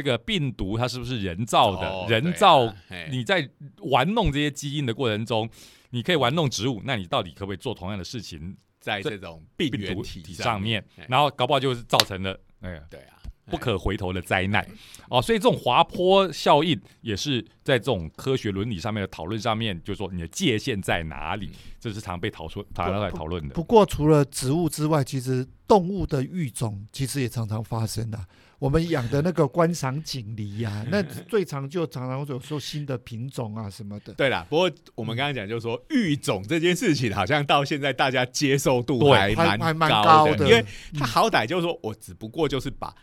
[0.00, 1.86] 这个病毒它是不是人造的？
[1.86, 2.74] 哦人造
[3.10, 3.46] 你在
[3.82, 5.46] 玩弄这些基因的过程中，
[5.90, 11.04] 你可以玩弄植物，那你到底可不可以做同样的事情在这种病原体体上面哎？
[11.06, 14.66] 然后搞不好就是造成了，哎呀，对啊，不可回头的灾难
[15.10, 15.20] 哦。
[15.20, 23.54] 所以这种滑坡效应也是在这种科学伦理上面的讨论上面，就是说你的界限在哪里，这是常被讨论、常常来讨论的。
[23.54, 28.26] 不过除了植物之外，其实动物的育种其实也常常发生啊。
[28.60, 34.12] 我们养的那个观赏锦鲤呀， 那最常就常常有说新的品种啊什么的。
[34.12, 42.94] 对啦，不过我们刚刚讲就是说育种这件事情，好像到现在大家接受度对还还还蛮高高的因为他好歹就是说我只不过就是把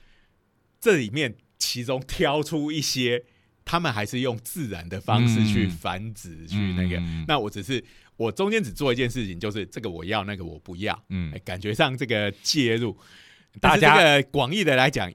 [0.79, 3.23] 这里面其中挑出一些，
[3.65, 6.97] 他们还是用自然的方式去嗯繁殖，去那个。
[6.97, 7.83] 嗯那我只是
[8.15, 11.03] 我中间只做一件事情，就是这个我要，那个我不要。
[11.09, 12.95] 嗯哎，感觉上这个介入，
[13.59, 15.11] 大家广义的来讲，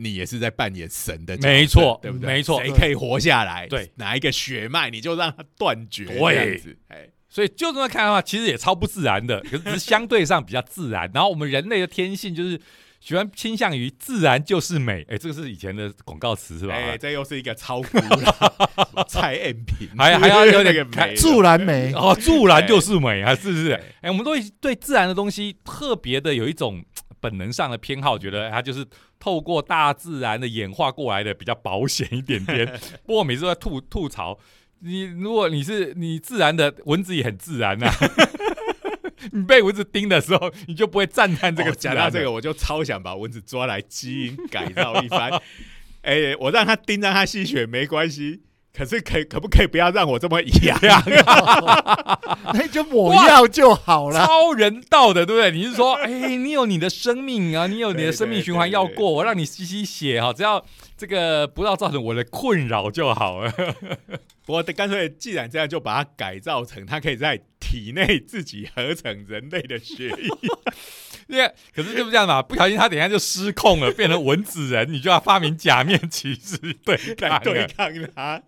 [0.00, 2.26] 你也是在扮演神的，没错对不对？
[2.26, 3.66] 没错谁可以活下来？
[3.66, 6.76] 对，哪一个血脉你就让它断绝，对这样子。
[6.88, 11.10] 哎，所以就这么看的话，其实也超不自然的， 可是只是相对上比较自然。
[11.12, 12.60] 然后我们人类的天性就是
[13.00, 16.74] 喜欢倾向于自然就是美，哎，这个是以前的广告词是吧？
[16.74, 23.74] 哎， 这又是一个超古老什么蔡燕平，还还要有点 那个美自然美，哦，自然就是美啊，是不是对？
[24.02, 26.84] 哎，我们都会对自然的东西特别的有一种
[27.20, 28.84] 本能上的偏好，觉得它就是
[29.20, 32.66] 透过大自然的演化过来的，比较保险一点点。
[33.06, 34.36] 不过每次都在吐吐槽，
[34.80, 37.88] 你如果你是你自然的蚊子也很自然呐、
[39.30, 45.30] 你被蚊子叮的时候，你就不会赞叹这个 讲到这个，我就超想把蚊子抓来基因改造一番。
[46.02, 48.40] 哎，我让它叮，让它吸血没关系，
[48.80, 50.80] 可是可可不可以不要让我这么痒？
[52.54, 54.24] 那就抹药就好了。
[54.24, 55.50] 超人道的，对不对？
[55.50, 60.64] 你是说， 哎、你有你的生命啊，你有你的生命循环要过，我让你吸吸血哈，只要
[60.96, 63.52] 这个不要造成我的困扰就好了。
[64.46, 70.28] 不过干脆既然这样，就把它改造成它可以在体内自己合成人类的血液。
[71.28, 77.66] 因为可是就是这样嘛，不小心他等一下就失控了，变成蚊子人，你就要发明假面骑士对来对。
[77.66, 78.42] 抗它。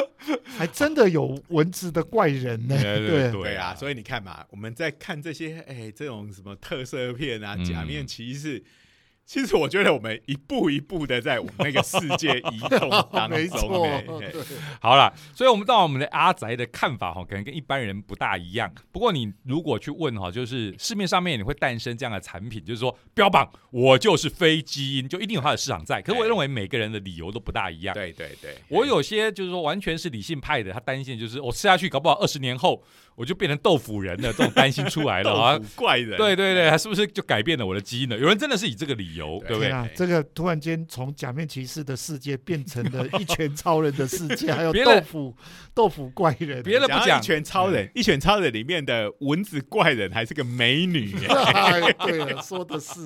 [0.56, 2.76] 还真的有蚊子的怪人呢。
[2.80, 8.62] 对对对对啊，所以你看嘛，我们在看这些哎这种什么特色片啊、嗯假面骑士，
[9.24, 13.82] 其实我觉得我们一步一步的在我们那个世界移动当中。
[14.80, 18.70] 好了，所以我们到我们的阿宅的看法哈，可能跟一般人不大一样。
[18.90, 26.02] 不过你如果去问哈，就是市面上面你会诞生这样的产品，就是说标榜我就是非基因，就一定有它的市场在。
[26.02, 27.94] 可是我认为每个人的理由都不大一样。
[27.94, 32.82] 对对对，我有些就是说完全是理性派的，他担心就是我吃下去，搞不好二十年后
[33.14, 38.18] 我就变成豆腐人了， 这种担心出来了啊怪人，对对对，他是不是就改变了我的基因了？
[38.18, 39.52] 有人真的是以这个理由，对。
[39.52, 39.90] 对不对？
[39.94, 45.36] 这个突然间从假面骑士的世界变成了一拳超人的世界， 还有豆腐
[45.74, 46.62] 豆腐怪人。
[46.62, 47.18] 别的不讲。
[47.18, 51.12] 一拳超人，一拳超人里面的蚊子怪人还是个美女，
[52.04, 53.00] 对了，说的是，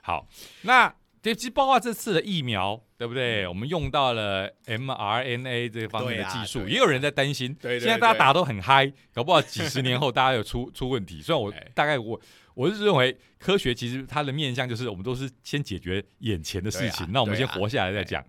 [0.00, 0.26] 好，
[0.62, 3.46] 那其实包括这次的疫苗，对不对？
[3.46, 7.54] 我们用到了 mRNA 这方面的技术，也有人在担心。
[7.60, 11.20] 对对现在大家打都很嗨，搞不好几十年后大家有出 出问题。
[11.20, 12.20] 虽然我哎大概我
[12.54, 18.24] 我是认为科学其实它的面向就是我们都是先解决眼前的事情，啊那我们先活下来再讲。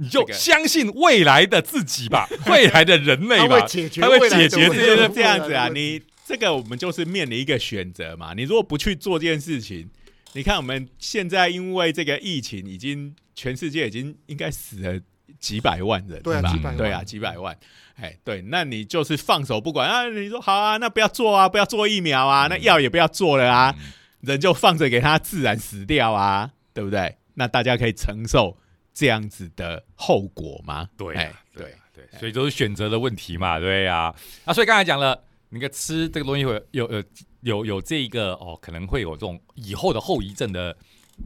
[0.00, 5.68] 你就相信未来的自己吧， 未来的人类吧 他会，解决他会解决这些这样子啊。
[5.68, 8.32] 你这个我们就是面临一个选择嘛。
[8.32, 9.90] 你如果不去做这件事情，
[10.32, 15.00] 你看我们现在因为这个疫情，已经全世界已经应该死了
[15.38, 17.58] 几百万人，对啊几百万对啊，几百万。
[17.96, 20.08] 哎，对，那你就是放手不管啊？
[20.08, 27.16] 你说好啊，那不要做啊，不要做疫苗啊，那药也不要做了啊，嗯人就放着给他自然死掉啊，对不对？
[27.34, 28.58] 那大家可以承受
[28.92, 30.88] 这样子的后果吗？
[30.96, 34.14] 对对对对，所以都是选择的问题嘛，对呀、
[34.44, 34.52] 啊。
[34.52, 37.02] 所以刚才讲了，那个吃这个东西会有有
[37.40, 40.76] 有有这一个哦，可能会有这种以后的后遗症的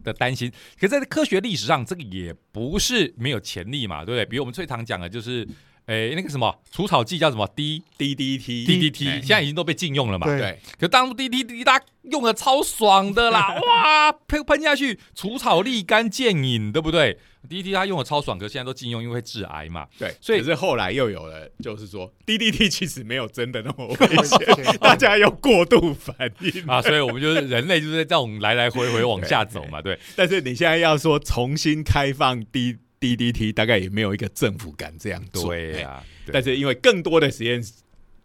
[0.04, 0.50] 的担心。
[0.78, 4.26] 可是在科学历史上，这个也不是没有潜力嘛，对不对？
[4.26, 5.46] 比如我们最常讲的就是，
[5.86, 10.26] 诶，那个什么除草剂叫什么 D DDT DDT，哎现在已经都被禁用了嘛。
[10.26, 19.86] 对对可当初 DDT 大家用的超爽的啦， 哇，喷喷下去，除草立竿见影，对不对？DDT 它用的超爽，可是现在都禁用，因为会致癌嘛。
[19.98, 29.98] 对，所以可是后来又有了，就是说 DDT 其实没有真的那么危险， 大家有过度反应啊，所以我们就是人类就是在这种来来回回往下走嘛， 对。
[30.16, 35.52] 但是你现在要说重新开放 D DDT，大概也没有一个政府敢这样做。
[35.52, 37.60] 哎对呀、对但是因为更多的实验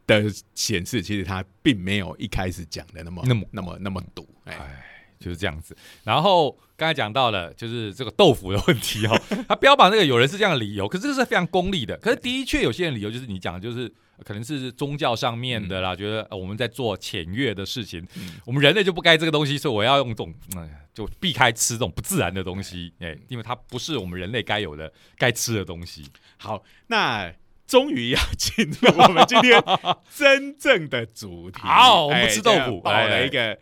[0.05, 0.23] 的
[0.53, 4.27] 显示，其实它并没有一开始讲的那么那么那么那么毒。
[4.45, 4.86] 哎，哎，
[5.19, 5.75] 就是这样子。
[6.03, 11.97] 然后刚才讲到了，就是这个豆腐的问题哈、他标榜这个有人是这样的理由，可是这是非常功利的。
[11.97, 13.91] 可是的确有些人理由就是你讲的，就是
[14.23, 26.05] 可能是宗教上面的啦，觉得、呃我们在做僭越的事情，嗯我们人类就不该这个东西，所以我要用这种嗯、就避开吃这种不自然的东西，哎、因为它不是我们人类该有的、该吃的东西。
[26.37, 27.33] 好，那
[27.67, 29.61] 终于要进入我们今天
[30.15, 31.59] 真正的主题。
[31.61, 33.59] 好我们哎吃豆腐这个爆了一个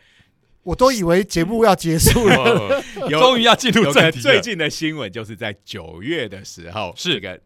[0.66, 2.82] 我都以为节目要结束了。
[3.08, 7.14] 终于要进入正题最近的新闻，就是在九月的时候，是。
[7.14, 7.40] 这个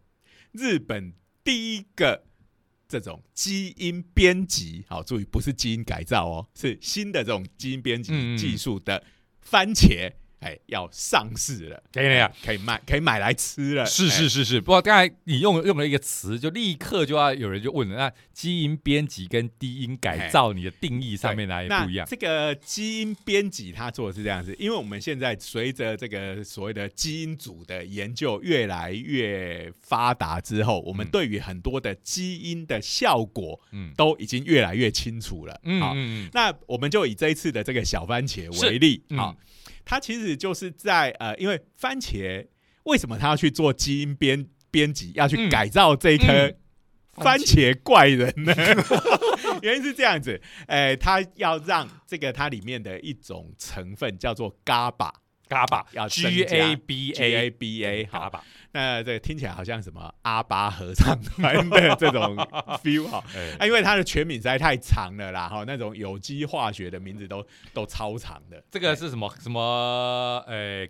[0.52, 1.12] 日本
[1.44, 2.24] 第一个
[2.88, 8.38] 这种基因编辑，好，注意不是基因改造哦，是新的这种基因编嗯辑嗯。
[8.38, 9.04] 技术的
[9.42, 10.10] 番茄，
[10.40, 14.10] 哎，要上市了，等一下哎可以卖，可以买来吃了，是哎。
[14.10, 14.44] 是是。
[14.44, 22.06] 是，不过刚才你用用了一个词，就立刻就要有人就问了，那基因编辑跟低因改造，你的定义上面哪里不一样？
[22.10, 31.10] 这个基因编辑它做的是这样子，因为我们现在随着这个所谓的基因组的研究越来越发达之后，我们嗯。
[31.10, 33.92] 对于很多的基因的效果嗯。
[33.96, 35.60] 都已经越来越清楚了。
[35.64, 39.18] 嗯好嗯，那我们就以这一次的这个小番茄为例，嗯。
[39.18, 39.36] 好，
[39.84, 42.46] 它其实就是在呃，因为番茄
[42.84, 45.48] 为什么它要去做基因编编辑，要去嗯。
[45.48, 46.56] 改造这一颗嗯。
[47.14, 48.54] 番茄怪人呢？
[49.62, 55.10] 原因是这样子，哎、它要让这个它里面的一种成分叫做 GABA。
[55.50, 62.36] 嘎巴要增 G 加 A B G A A B A 好，那这个听起来好像什么阿巴合唱团的这种
[62.82, 67.44] feel 哈，哎啊，因为它的全名实在太长了啦，哈，那种有机化学的名字都
[67.74, 68.62] 都超长的。
[68.70, 70.44] 这个是什么什么？
[70.46, 70.86] 呃，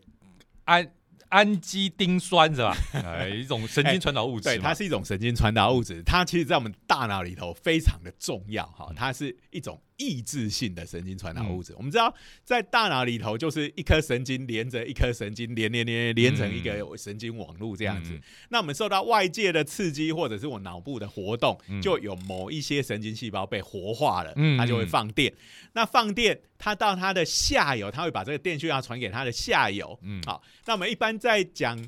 [0.65, 0.93] 氨
[1.31, 2.77] 氨基丁酸是吧？
[2.93, 4.55] 呃， 一种神经传导物质嘛。
[4.57, 11.75] 对，它是一种神经传导物质，它其实在我们大脑里头非常的重要嗯哈，它是一种抑制性的神经传导物质。
[11.77, 18.15] 我们知道，在大脑里头就是一颗神经连着一颗神经，连连连连成一个神经网络这样子。
[18.15, 25.33] 嗯那我们受到外界的刺激，或者是我脑部的活动，嗯就有某一些神经细胞被活化了，嗯它就会放电。
[25.75, 29.99] 那放电，它到它的下游，它会把这个电讯要传给它的下游。
[30.03, 31.79] 嗯好，那我们一般在讲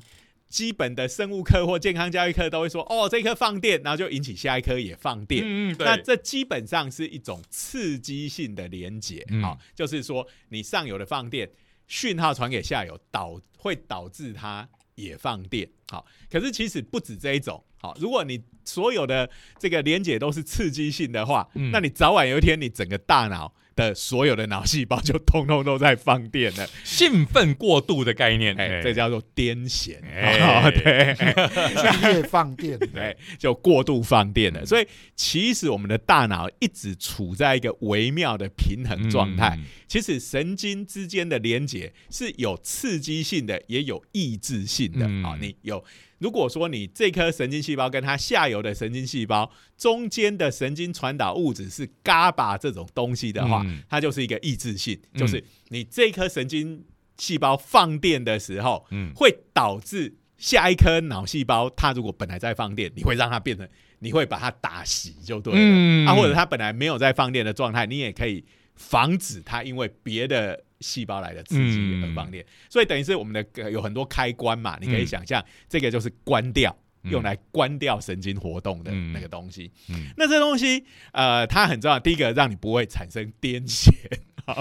[0.53, 5.41] 基本的生物课或健康教育课都会说，哦，这颗放电，然后就引起下一颗也放电。
[5.43, 11.49] 嗯嗯，对那这基本上是一种刺激性的连接，好、嗯就是说你上游的放电
[11.87, 15.67] 讯号传给下游，导会导致它也放电。
[15.87, 17.63] 好，可是其实不止这一种。
[17.81, 19.27] 好，如果你所有的
[19.57, 26.67] 这个连接都是刺激性的话，嗯那你早晚有一天，你整个大脑的所有的脑细胞就通通都在放电了。
[26.83, 29.97] 兴奋过度的概念，哎、哎这叫做癫痫。
[30.13, 31.15] 哎 哦对。
[32.13, 34.61] 越放电， 对，就过度放电了。
[34.61, 39.55] 嗯所以其实我们的大脑一直处在一个微妙的平衡状态。
[39.57, 39.63] 嗯
[39.93, 45.05] 其实神经之间的连接是有刺激性的，也有抑制性的。
[45.21, 45.83] 好、嗯你有
[46.23, 55.19] 如果说你这颗神经细胞跟它下游的神经细胞中间的神经传导物质是 GABA 这种东西的话，嗯它就是一个抑制性，嗯。
[55.19, 56.85] 就是你这颗神经
[57.17, 59.11] 细胞放电的时候，嗯。
[59.13, 63.67] 会导致下一颗脑细胞，它如果本来在放电，你会让它变成，
[63.99, 65.59] 你会把它打熄就对了。
[65.61, 66.07] 嗯。
[66.07, 68.45] 啊，或者它本来没有在放电的状态，你也可以
[68.75, 72.45] 防止它因为别的细胞来的刺激嗯而放电。
[72.69, 76.69] 所以等于是我们的呃有很多开关嘛，你可以嗯想象这个就是关掉。
[76.71, 76.79] 嗯
[77.11, 81.99] 用来关掉神经活动的嗯那个东西，嗯那这东西，呃，它很重要。
[81.99, 83.91] 第一个，让你不会产生癫痫；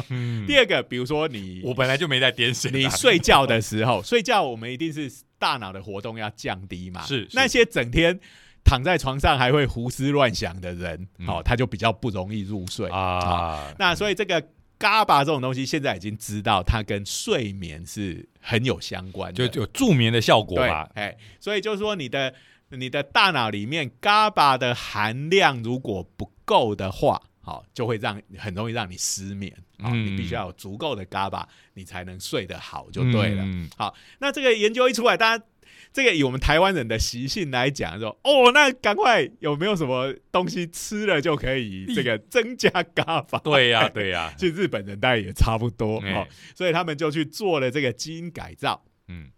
[0.09, 5.09] 嗯第二个，比如说你我本来就没在癫痫啊，你睡觉的时候，睡觉我们一定是
[5.39, 7.03] 大脑的活动要降低嘛。
[7.03, 8.18] 是是那些整天
[8.64, 12.89] 躺在床上还会胡思乱想的人，嗯好、他就比较不容易入睡。
[12.91, 14.45] 啊，那所以这个
[14.83, 22.35] GABA 这种东西，现在已经知道它跟睡眠是很有相关的，就有助眠的效果对，吧，哎，所以就是说你的
[22.70, 29.55] 你的大脑里面 GABA 的含量如果不够的话，好，就会让很容易让你失眠。
[29.78, 33.43] 好，嗯你必须要有足够的 GABA，你才能睡得好，就对了。
[33.45, 35.45] 嗯好，那这个研究一出来，大家
[35.93, 43.40] 这个以我们台湾人的习性来讲，说哦，那赶快有没有什么东西吃了就可以这个增加 GABA？
[43.43, 46.14] 对呀 对呀，其实日本人大概也差不多哎。
[46.14, 48.82] 哦，所以他们就去做了这个基因改造。
[49.09, 49.30] 嗯。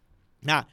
[0.42, 0.64] 那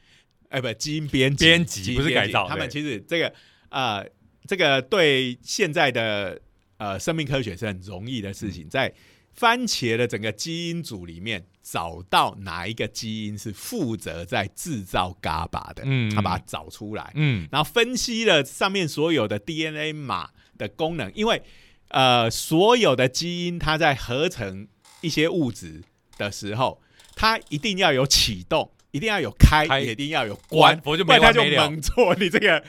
[0.50, 3.34] 呃不，基因编辑，编辑不是改造他们其实这个
[3.70, 4.06] 呃
[4.46, 6.40] 这个对现在的
[6.76, 8.50] 呃生命科学是很容易的事嗯。
[8.52, 8.92] 情，在
[9.32, 17.48] 番茄的整个基因组里面找到哪一个基因是负责在制造 GABA 的，嗯他把它找出来，嗯。
[17.52, 21.42] 然后分析了上面所有的 DNA 码的功能，因为
[21.88, 24.66] 呃所有的基因它在合成
[25.00, 25.82] 一些物质
[26.18, 26.80] 的时候，
[27.14, 29.80] 它一定要有启动，一定要有开，开。
[29.80, 31.44] 也一定要有关，不然它就。
[31.44, 32.64] 猛做，你这个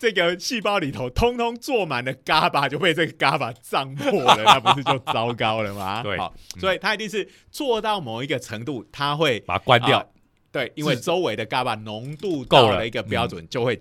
[0.00, 6.02] 这个细胞里头通通坐满了嘎巴，就被这个嘎巴胀破了， 那不是就糟糕了吗？
[6.02, 6.16] 对
[6.58, 10.06] 所以它一定是做到某一个程度，它会把它关掉啊。
[10.50, 13.78] 对，因为周围的嘎巴浓度够了到了一个标准，就会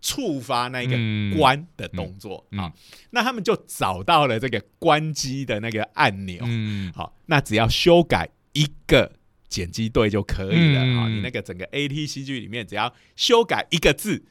[0.00, 2.72] 触发那个嗯关的动作嗯嗯啊。
[3.10, 6.40] 那他们就找到了这个关机的那个按钮。
[6.46, 9.12] 嗯，好，那只要修改一个
[9.50, 11.08] 碱基对就可以了嗯啊。
[11.08, 14.24] 你那个整个 ATCG 里面只要修改一个字，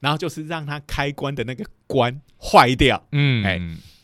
[0.00, 3.60] 然后就是让它开关的那个关坏掉，嗯，哎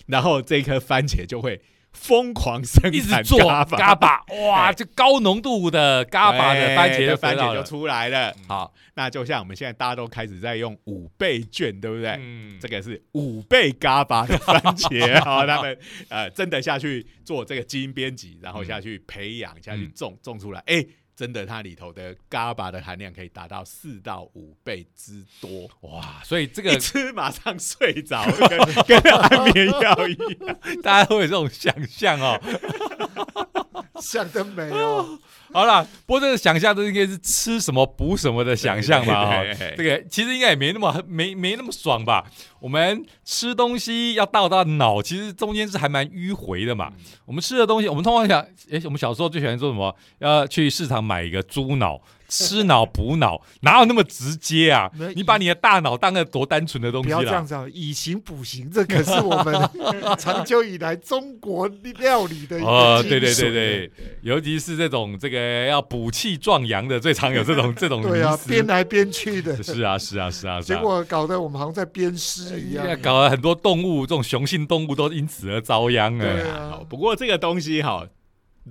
[0.07, 1.61] 然后这颗番茄就会
[1.93, 7.63] 疯狂生产一直做嘎巴嘎巴， 哇，哎这高浓度的嘎巴的番茄就对番茄就。
[7.63, 8.31] 出来了。
[8.31, 12.17] 嗯好，那就像我们现在大家都开始在用五倍券，对不对？
[12.19, 15.79] 嗯这个是五倍嘎巴的番茄，好， 他们
[16.09, 20.85] 呃真的下去做这个基因编辑，然后下去培养，下去种种出来，哎、
[21.23, 28.59] 真的它里头的嘎巴的含量可以达到四到五倍之多，哇，所以这一个吃马上睡着， 跟
[29.01, 30.59] 跟安眠药一样。
[30.83, 32.41] 大家会有这种想象哦。
[34.03, 35.17] 想得美哦，
[35.53, 39.25] 好了，不过这个想象都应该是吃什么补什么的想象吧。
[39.41, 42.25] 哦对对对这个其实应该也没那么没没那么爽吧？
[42.61, 46.93] 我们吃东西要到到脑，其实中间是还蛮迂回的嘛。
[47.27, 48.41] 我们吃的东西，我们通常想，
[48.71, 49.95] 哎，我们小时候最喜欢做什么？
[50.19, 54.89] 要去市场买一个猪脑，吃脑补脑， 哪有那么直接啊？
[55.17, 57.17] 你把你的大脑当个多单纯的东西了。
[57.17, 59.55] 要这样子啊，以形补形，这可是我们
[60.17, 61.67] 长久以来中国
[61.99, 63.93] 料理的一哦，个对对对对，
[64.23, 72.87] 尤其是这种这个要补气壮阳的，最常有这种 这种对啊编来编去的，是啊是啊是啊，是结啊果搞得我们好像在编诗一样。
[73.01, 76.19] 搞了很多动物，这种雄性动物都因此而遭殃。
[76.19, 76.71] 啊。
[76.71, 78.07] 好，不过这个东西哈。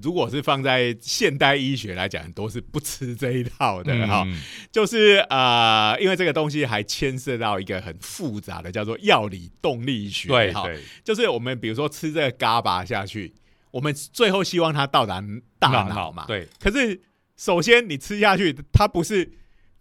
[0.01, 4.41] 如果是放在现代医学来讲，都是不吃这一套的哈、嗯。
[4.71, 13.33] 就是呃，因为这个东西还牵涉到一个很复杂的叫做药理动力学，对，就是我们比如说吃这个嘎巴下去，
[13.71, 15.23] 我们最后希望它到达
[15.57, 16.25] 大脑嘛，。
[16.27, 17.01] 对，可是
[17.35, 19.31] 首先你吃下去，它不是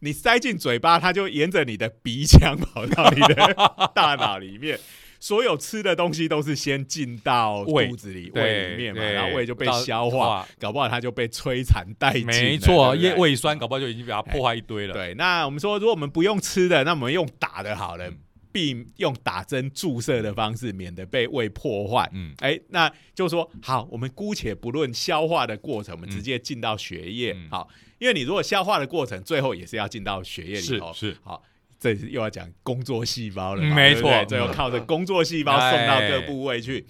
[0.01, 3.55] 你塞进嘴巴，它就沿着你的鼻腔跑到你的
[3.95, 4.79] 大脑里面。
[5.23, 12.33] 所有吃的东西都是先进到胃肚子里、对胃里面嘛，然后胃就被消化化，搞不好它就被摧残殆尽了。
[12.33, 14.95] 没错，对不对胃胃酸搞不好就已经被它破坏一堆了。
[14.95, 18.17] 对，那我们说，如果我们不用吃的，那我们用打的好了嗯，
[18.53, 22.09] 避用打针注射的方式，免得被胃破坏。
[22.13, 27.33] 嗯，哎，那就说好，我们姑且不论消化的过程，我们嗯直接进到血液。
[27.33, 30.93] 嗯好，因为你如果消化的过程，最后也是要进到血液里头。
[30.93, 31.43] 是是，好，
[31.79, 36.87] 这又要讲工作细胞了没错最后靠着工作细胞哎送到各部位去。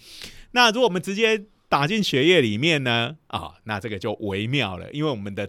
[0.52, 3.16] 那如果我们直接打进血液里面呢？
[3.28, 5.48] 啊，那这个就微妙了，因为我们的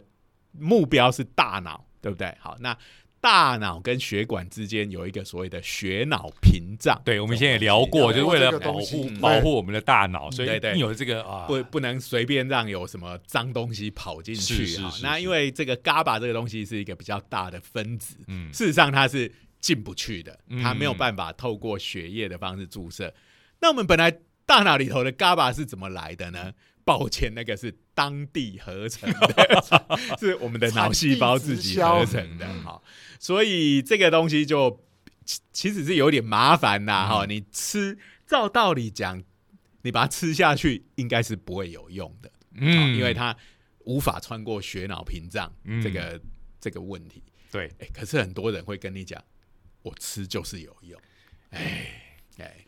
[0.51, 2.31] 目标是大脑，对不对？
[2.39, 2.77] 好，那
[3.21, 6.99] 大脑跟血管之间有一个所谓的血脑屏障。
[7.05, 10.49] 对，我们以前也聊过，就是为了保护保护我们的大脑，所以
[10.79, 23.13] 有这个啊，不不能随便让有什么脏东西跑进去哈是是是是那因为这个 GABA 这个东西是一个比较大的分子，嗯，事实上它是进不去的，嗯它没有办法透过血液的方式注射。
[23.59, 24.11] 那我们本来
[24.47, 26.51] 大脑里头的 GABA 是怎么来的呢？
[26.83, 29.63] 抱歉，那个是当地合成的，
[30.19, 32.45] 是我们的脑细胞自己合成的。
[32.45, 32.83] 嗯好，
[33.19, 34.83] 所以这个东西就
[35.25, 37.07] 其其实是有点麻烦啦。
[37.07, 39.23] 哈、嗯你吃，照道理讲，
[39.83, 42.31] 你把它吃下去，应该是不会有用的。
[42.53, 43.35] 嗯啊因为它
[43.85, 46.21] 无法穿过血脑屏障、嗯这个
[46.59, 47.23] 这个问题。
[47.51, 49.21] 对，哎、可是很多人会跟你讲，
[49.81, 50.99] 我吃就是有用，
[51.49, 52.65] 哎哎，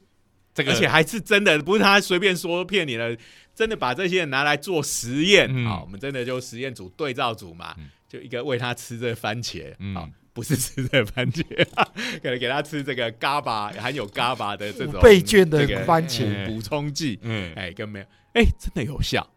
[0.54, 3.18] 这个而且还是真的，不是他随便说骗你的，
[3.56, 5.50] 真的把这些人拿来做实验。
[5.50, 5.66] 啊、嗯。
[5.66, 7.90] 好我们真的就实验组对照组嘛，嗯。
[8.08, 9.96] 就一个喂他吃这个番茄，嗯。
[9.96, 11.44] 好不是吃这个番茄，
[12.24, 16.48] 可能给他吃这个嘎巴含有嘎巴的这种五倍券的番茄。
[16.48, 17.54] 补补充剂，嗯。
[17.54, 19.28] 哎，跟没有，哎，真的有效。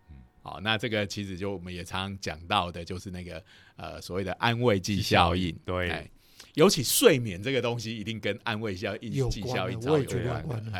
[0.40, 3.42] 好，那这个其实就我们也常常讲到的，就是那个
[3.76, 5.54] 呃所谓的安慰剂效应。
[5.66, 5.90] 对。
[5.90, 6.10] 哎，
[6.56, 10.04] 尤其睡眠这个东西，一定跟安慰效应、有剂关的效应超有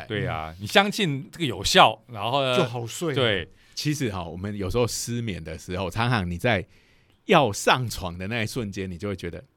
[0.07, 6.65] 对呀，你相信这个有效，然后呢就好睡。，对，其实哈，我们有时候失眠的时候，常常你在
[7.25, 9.43] 要上床的那一瞬间，你就会觉得。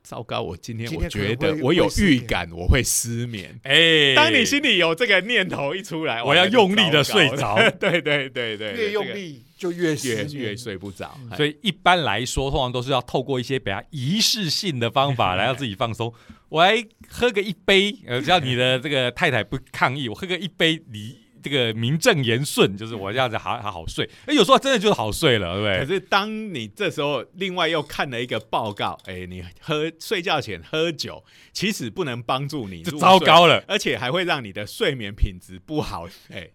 [0.00, 0.40] 糟糕！
[0.40, 3.60] 我今天我觉得我有预感我会失眠。
[3.64, 11.18] 哎，当你心里有这个念头一出来，我要用力地糟糕了睡着 对对对对，越用这个力就越失越越睡不着。
[11.30, 16.10] 哎所以一般来说，通常都是要透过一些比较仪式性的方法 来让自己放松。
[16.48, 21.28] 我来喝个一杯，呃，只要你的这个太太不抗议，我喝个一杯你。
[21.40, 24.04] 这个名正言顺，就是我这样子好好好睡。
[24.26, 25.94] 哎，有时候真的就是好睡了，对不对可？
[25.94, 33.62] 是当你这时候另外又看了一个报告，哎，你喝睡觉前喝酒，其实不能帮助你这糟糕了。
[33.68, 36.08] 而且还会让你的睡眠品质不好。
[36.30, 36.50] 哎，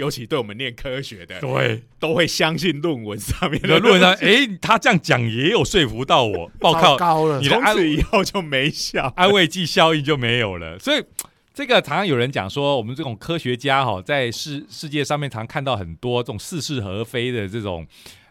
[0.00, 6.50] 尤其对我们念科学的，对，都会相信论文上面的的论文上，哎，他这样讲也有说服到我。
[6.58, 9.12] 报糟告你，的安从此以后就没效。
[9.16, 10.78] 安慰剂效应就没有了。
[10.78, 11.04] 所以
[11.52, 17.86] 这个常常有人讲说，我们这种科学家哈，在世世界上面常看到很多这种似是而非的这种，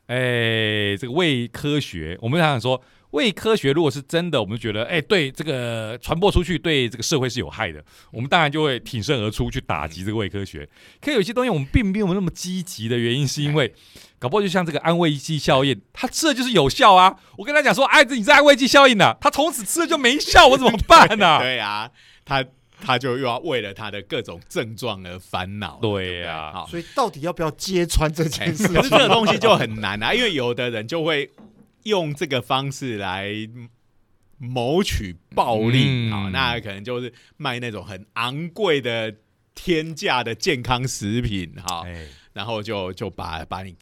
[0.07, 2.17] 哎，这个伪科学。
[2.21, 2.81] 我们常常说。
[3.11, 10.67] 伪科学如果是真的，我们就觉得，哎，对这个传播出去，对这个社会是有害的，我们当然就会挺身而出去打击这个伪科学。
[11.01, 13.73] 可有些东西我们并没有那么积极的原因，是因为
[14.19, 17.15] 搞不好就像这个安慰剂效应，他吃了就是有效啊。
[17.37, 21.89] 我跟他讲说，哎，这你这安慰剂效应啊，他从此吃了就没效，我怎么办呢、 对啊，
[22.23, 22.45] 他
[22.79, 25.79] 他就又要为了他的各种症状而烦恼。
[25.81, 26.67] 对呀好。
[26.67, 28.75] 所以到底要不要揭穿这哎件事情？
[28.75, 31.29] 可是这个东西就很难啊，因为有的人就会
[31.89, 33.33] 用这个方式来
[34.37, 36.11] 谋取暴利嗯。
[36.11, 39.13] 啊、那可能就是卖那种很昂贵的
[39.53, 43.75] 天价的健康食品哈、哎，然后就就把把你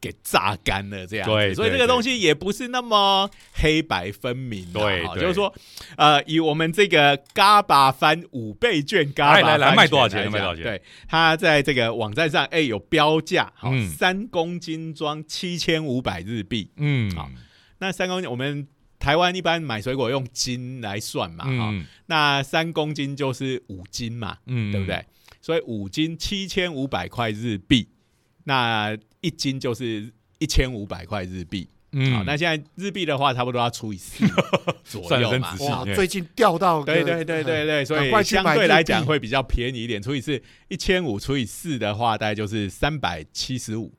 [0.00, 5.52] 给榨干了这样子，所以这个东西也不是那么黑白分明的、对就是说，
[5.96, 10.30] 呃，以我们这个嘎巴翻五倍券嘎巴来来来翻卖多少钱？
[10.30, 10.64] 卖多少钱？
[10.64, 13.88] 对，它在这个网站上，哎、有标价，好、嗯。
[13.90, 16.70] 三公斤装七千五百日币。
[16.76, 17.30] 嗯，好
[17.78, 18.66] 那三公斤，我们
[18.98, 24.72] 台湾一般买水果用斤来算嘛，哈、嗯那三公斤就是五斤嘛，嗯。
[24.72, 24.86] 对不？
[24.86, 25.04] 对？
[25.42, 27.88] 所以五斤七千五百块日币，
[28.44, 31.68] 那一斤就是一千五百块日币。
[31.92, 34.24] 嗯，好，那现在日币的话，差不多要除以四
[34.84, 40.00] 左右嘛哇，最近掉到对对对对对，所以相对来讲会比较便宜一点。
[40.00, 43.92] 除以四，一千五除以四的话，大概就是三百七十五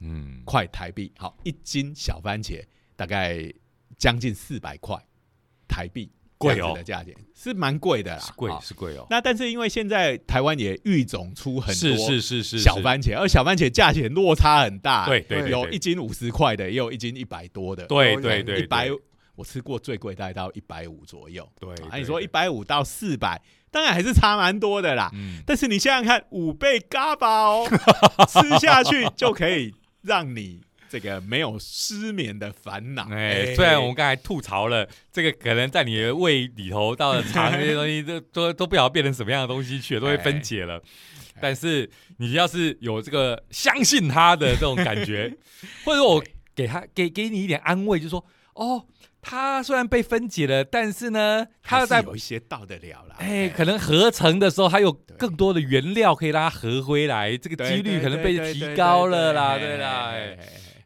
[0.00, 1.12] 嗯，块台币。
[1.16, 2.60] 好，一斤小番茄
[2.96, 3.48] 大概
[3.96, 5.00] 将近四百块
[5.68, 18.98] 台币，贵哦的价钱是蛮贵的啦，是贵好是贵哦，那但是因为现在台湾也育种出很多是是是小番茄，而小番茄价钱落差很大，对对对，有一斤五十块的，也有一斤一百多的，对对对一百对
[19.34, 21.46] 我吃过最贵大概到一百五左右。
[21.60, 25.10] 对啊，对你说对一百五到四百，当然还是差蛮多的啦。
[25.12, 27.68] 嗯，但是你想想看，五倍嘎巴哦，
[28.28, 33.06] 吃下去就可以让你这个没有失眠的烦恼。
[33.10, 40.82] 哎，虽然我们刚才吐槽了，这个可能在你的胃里头到了肠那些东西，都都都不晓得变成什么样的东西去了，都会分解了。
[41.40, 45.32] 但是你要是有这个相信他的这种感觉，
[45.84, 46.22] 或者我
[46.54, 48.24] 给他给给你一点安慰，就说
[48.54, 48.86] 哦，
[49.20, 53.16] 它虽然被分解了，但是呢，它在有一些到得了啦。
[53.18, 60.14] 哎，可能合成的时候，它有更多的原料可以让它合回来，这个对几率可能被提高了啦，对对啦，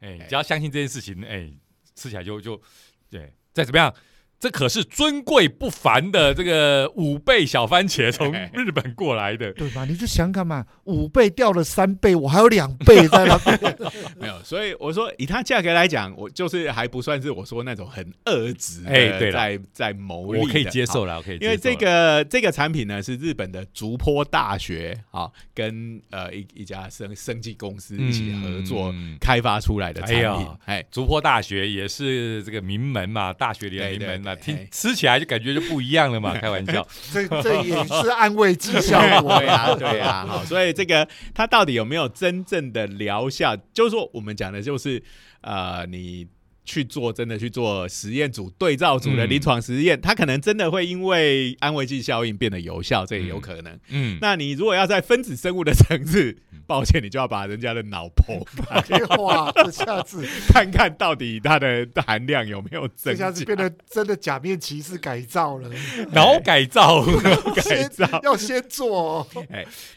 [0.01, 1.51] 哎，你只要相信这件事情，哎，
[1.95, 2.61] 吃起来就就
[3.09, 3.95] 对，再怎么样。
[4.41, 9.85] 这可是尊贵不凡的这个五倍小番茄从日本过来的，对吧？
[9.85, 13.77] 你就想想看嘛，五倍掉了三倍，我还有两倍在那边。
[14.19, 19.41] 没有，所以我说以它价格来讲，我就是还不算是我说那种很恶质的，哎对啦。
[19.41, 21.45] 在在牟利的，我可以接受了，我可以接受。
[21.45, 29.19] 因为这个这个产品呢是日本的竹坡大学啊跟呃一一家生生技公司一起合作嗯。
[29.21, 36.87] 开发出来的产哎品呀，哎，竹坡大学也是这个名门嘛，大学里的对对名门嘛，对听吃起来就感觉就不一样了嘛， 开玩笑。
[37.13, 39.37] 这这也是安慰剂效果。
[39.39, 43.57] 对啊，对啊，好，所以这个它到底有没有真正的疗效？
[43.73, 45.03] 就是说，我们讲的就是
[45.43, 46.27] 呃，你
[46.65, 53.79] 去做真的去做实验组、对照组的嗯临床实验，它可能真的会因为安慰剂效应变得有效，这也有可能。
[53.89, 56.37] 嗯，那你如果要在分子生物的层次，
[56.67, 63.13] 抱歉，你就要把人家的脑剖开， 哇，这下子看看到底它的含量有没有增加。
[63.13, 65.69] 这下子变得真的假面骑士改造了，
[66.13, 67.05] 脑改造。
[67.55, 68.07] 改先造。
[68.23, 69.27] 要先做哦。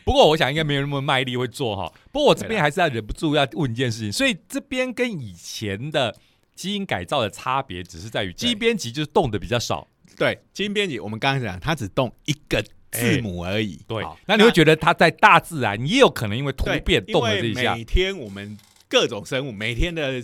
[0.03, 1.91] 不过我想应该没有那么卖力会做哈。
[2.11, 6.15] 不过我这边还是要忍不住要问一件事情，所以这边跟以前的
[6.55, 9.87] 基因改造的差别，只是在于基因编辑就是动的比较少。
[10.17, 13.81] 对，基因编辑我们刚刚讲，它只动一个字母而已。
[13.87, 17.83] 对，那你会觉得它在大自然也有可能因为突变动了这一下因为每。
[17.83, 20.21] 天我们各种生物每天的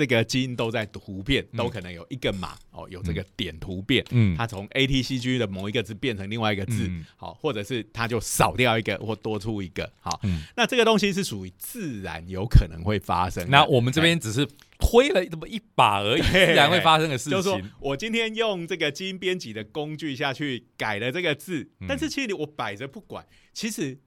[0.00, 4.02] 这个基因都在突变，嗯都可能有一个码哦，有这个点突变。
[4.12, 13.46] 嗯它从 A T C G 的某一个字变成另外一个字，嗯好，或者是它就少掉一个或多出一个，好，嗯那这个东西是属于自然有可能会发生。
[13.50, 14.48] 那我们这边只是
[14.78, 17.60] 推了这么一把而已， 自然会发生的事情就是说。
[17.78, 23.98] 我今天用这个基因编辑的工具下去改了这个字，嗯但是其实我摆着不管，其实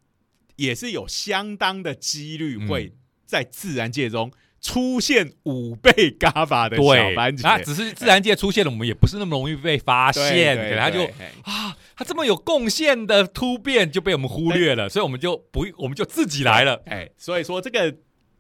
[0.56, 2.94] 也是有相当的几率嗯会
[3.26, 4.32] 在自然界中
[4.64, 6.84] 出现五倍 GABA 的小，
[7.16, 7.42] 番茄。
[7.44, 11.04] 那只是自然界出现了，我们也不是那么容易被发对现，对可能它就
[11.44, 16.82] 啊，他这么有贡献的突变就被我们忽略了，所以我们就不，我们就自己来了。
[16.86, 17.94] 哎，所以说这个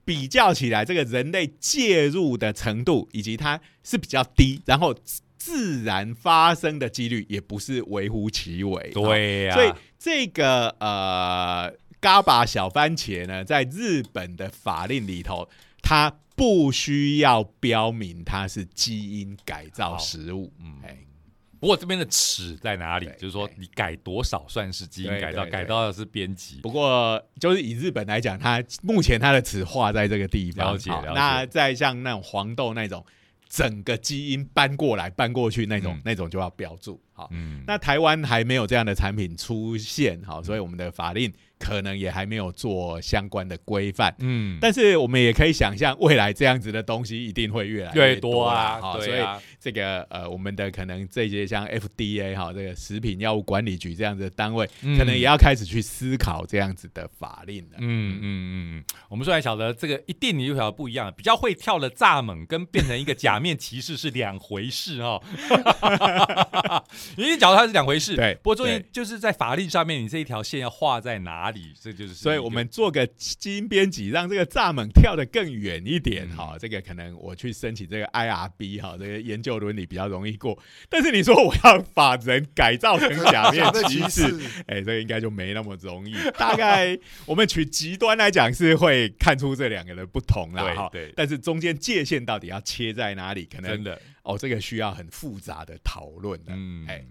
[0.06, 8.82] 比较起来，这个人类介入的程度以及它是比较低，然后自自然发生的几率也不是微乎其微。
[8.82, 9.70] 啊对呀、所以
[10.00, 11.70] 这个呃
[12.00, 15.50] 嘎巴小番茄呢，在日本的法令里头，
[15.84, 20.52] 它不需要标明它是基因改造食物。
[20.60, 20.98] 嗯哎，
[21.60, 23.06] 不过这边的尺在哪里？
[23.20, 26.60] 就是说你改多少算是基因改造，改造的是编辑。
[26.62, 30.74] 不过，就是以日本来讲，它目前它的尺画在这个地方。
[30.74, 33.06] 了解了解那再像那种黄豆那种，
[33.48, 37.00] 整个基因搬过来搬过去那种，嗯那种就要标注。
[37.14, 41.32] 好，嗯，那台湾还没有这样的产品出现，好，所以我们的法令
[41.64, 44.14] 可能也还没有做相关的规范。
[44.20, 49.22] 嗯，但是我们也可以想象，未来这样子的东西一定会越来越多啊，好所以
[49.64, 57.78] 这个呃，我们的可能这些像 FDA 哈，这个食品药物管理局这样子的单位，可能也要开始去思考这样子的法令了。
[57.78, 65.24] 嗯嗯嗯嗯，我们虽然晓得这个一定你就晓得不一样，比较会跳的蚱蜢跟变成一个假面骑士是两回事哦。
[67.16, 80.58] 你假如它是两回事，对不过重点就是在法令上面，你这一条线要画在哪里，这就是所以我们做个基因编辑，让这个蚱蜢跳得更远一点嗯哈、这个可能我去申请这个 IRB 哈、这个研究伦理比较容易过。
[80.90, 86.14] 但是你说我要把人改造成假面的骑士，士，哎、这个应该就没那么容易。
[86.38, 90.90] 大概我们取极端来讲，是会看出这两个的不同啦哈。
[90.92, 96.54] 对对但是中间界限到底要切在哪里，可能真的，哦，这个需要很复杂的讨论的。
[96.56, 97.04] 嗯，哎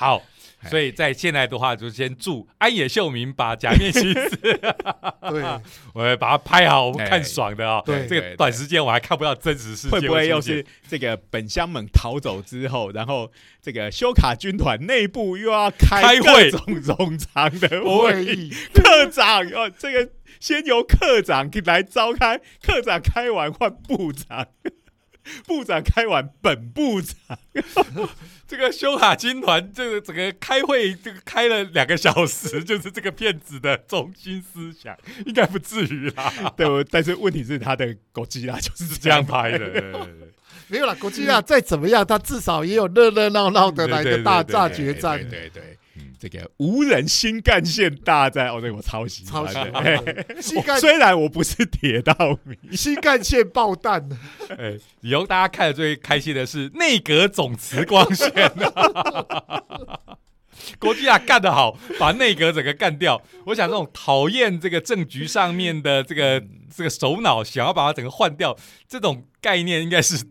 [0.00, 0.22] 好。
[0.62, 0.68] 哎。
[0.68, 4.28] 所以在现在的话，就先祝安野秀明把假面骑士，
[5.30, 5.42] 对，
[5.94, 7.82] 我会把它拍好，我们哎看爽的哦。
[7.84, 8.06] 对。
[8.06, 13.30] 这个短时间我还看不到真实世界会不会又是这个本乡们逃走之后，然后
[13.62, 16.50] 这个修卡军团内部又要开开会。
[16.50, 18.24] 各种冗长的会？
[18.24, 24.46] 议，科长哦，这个先由科长来召开，科长开完换部长，
[25.46, 27.16] 部长开完本部长。
[28.46, 39.58] 这个修卡军团这个整个开会这个开了两个小时，就是这个骗子的中心思想，应该不至于啦， 对，我但是问题是他的狗基拉就是是这样拍的。
[39.58, 40.28] 对对对对
[40.66, 45.76] 没有啦，国际啊再怎么样，他至少也有热热闹闹的来个大对对大对决战，对对
[46.20, 49.52] 这个无人新干线大战，哦，这个我超喜欢的。
[49.54, 50.26] 超喜欢嘿的。
[50.42, 52.14] 新干虽然我不是铁道
[52.44, 54.06] 迷，新干线爆弹，
[54.58, 58.30] 哎，以后大家看的最开心的是内阁总辞光线。
[60.78, 63.20] 国际亚干得好，把内阁整个干掉。
[63.46, 66.42] 我想这种讨厌这个政局上面的这个
[66.74, 68.56] 这个首脑，想要把它整个换掉，
[68.88, 70.24] 这种概念应该是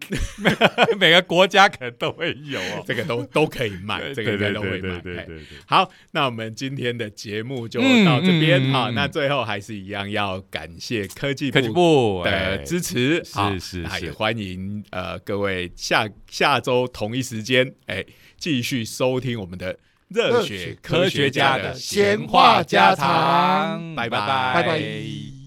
[0.97, 2.83] 每个国家可能都会有哦。
[2.87, 4.95] 这个都都可以卖，这个应该都会卖。
[4.95, 5.43] 嘿对对对。
[5.65, 11.73] 好，那我们今天的节目就嗯到这边好，嗯那最后还是一样要感谢科技科技部
[12.19, 18.05] 部的哎支持，好是是是也欢迎呃各位下下周同一时间，哎，
[18.37, 19.77] 继续收听我们的
[20.09, 23.95] 热血科学家的闲话家常。
[23.95, 24.53] 拜拜拜。
[24.53, 25.38] 拜拜。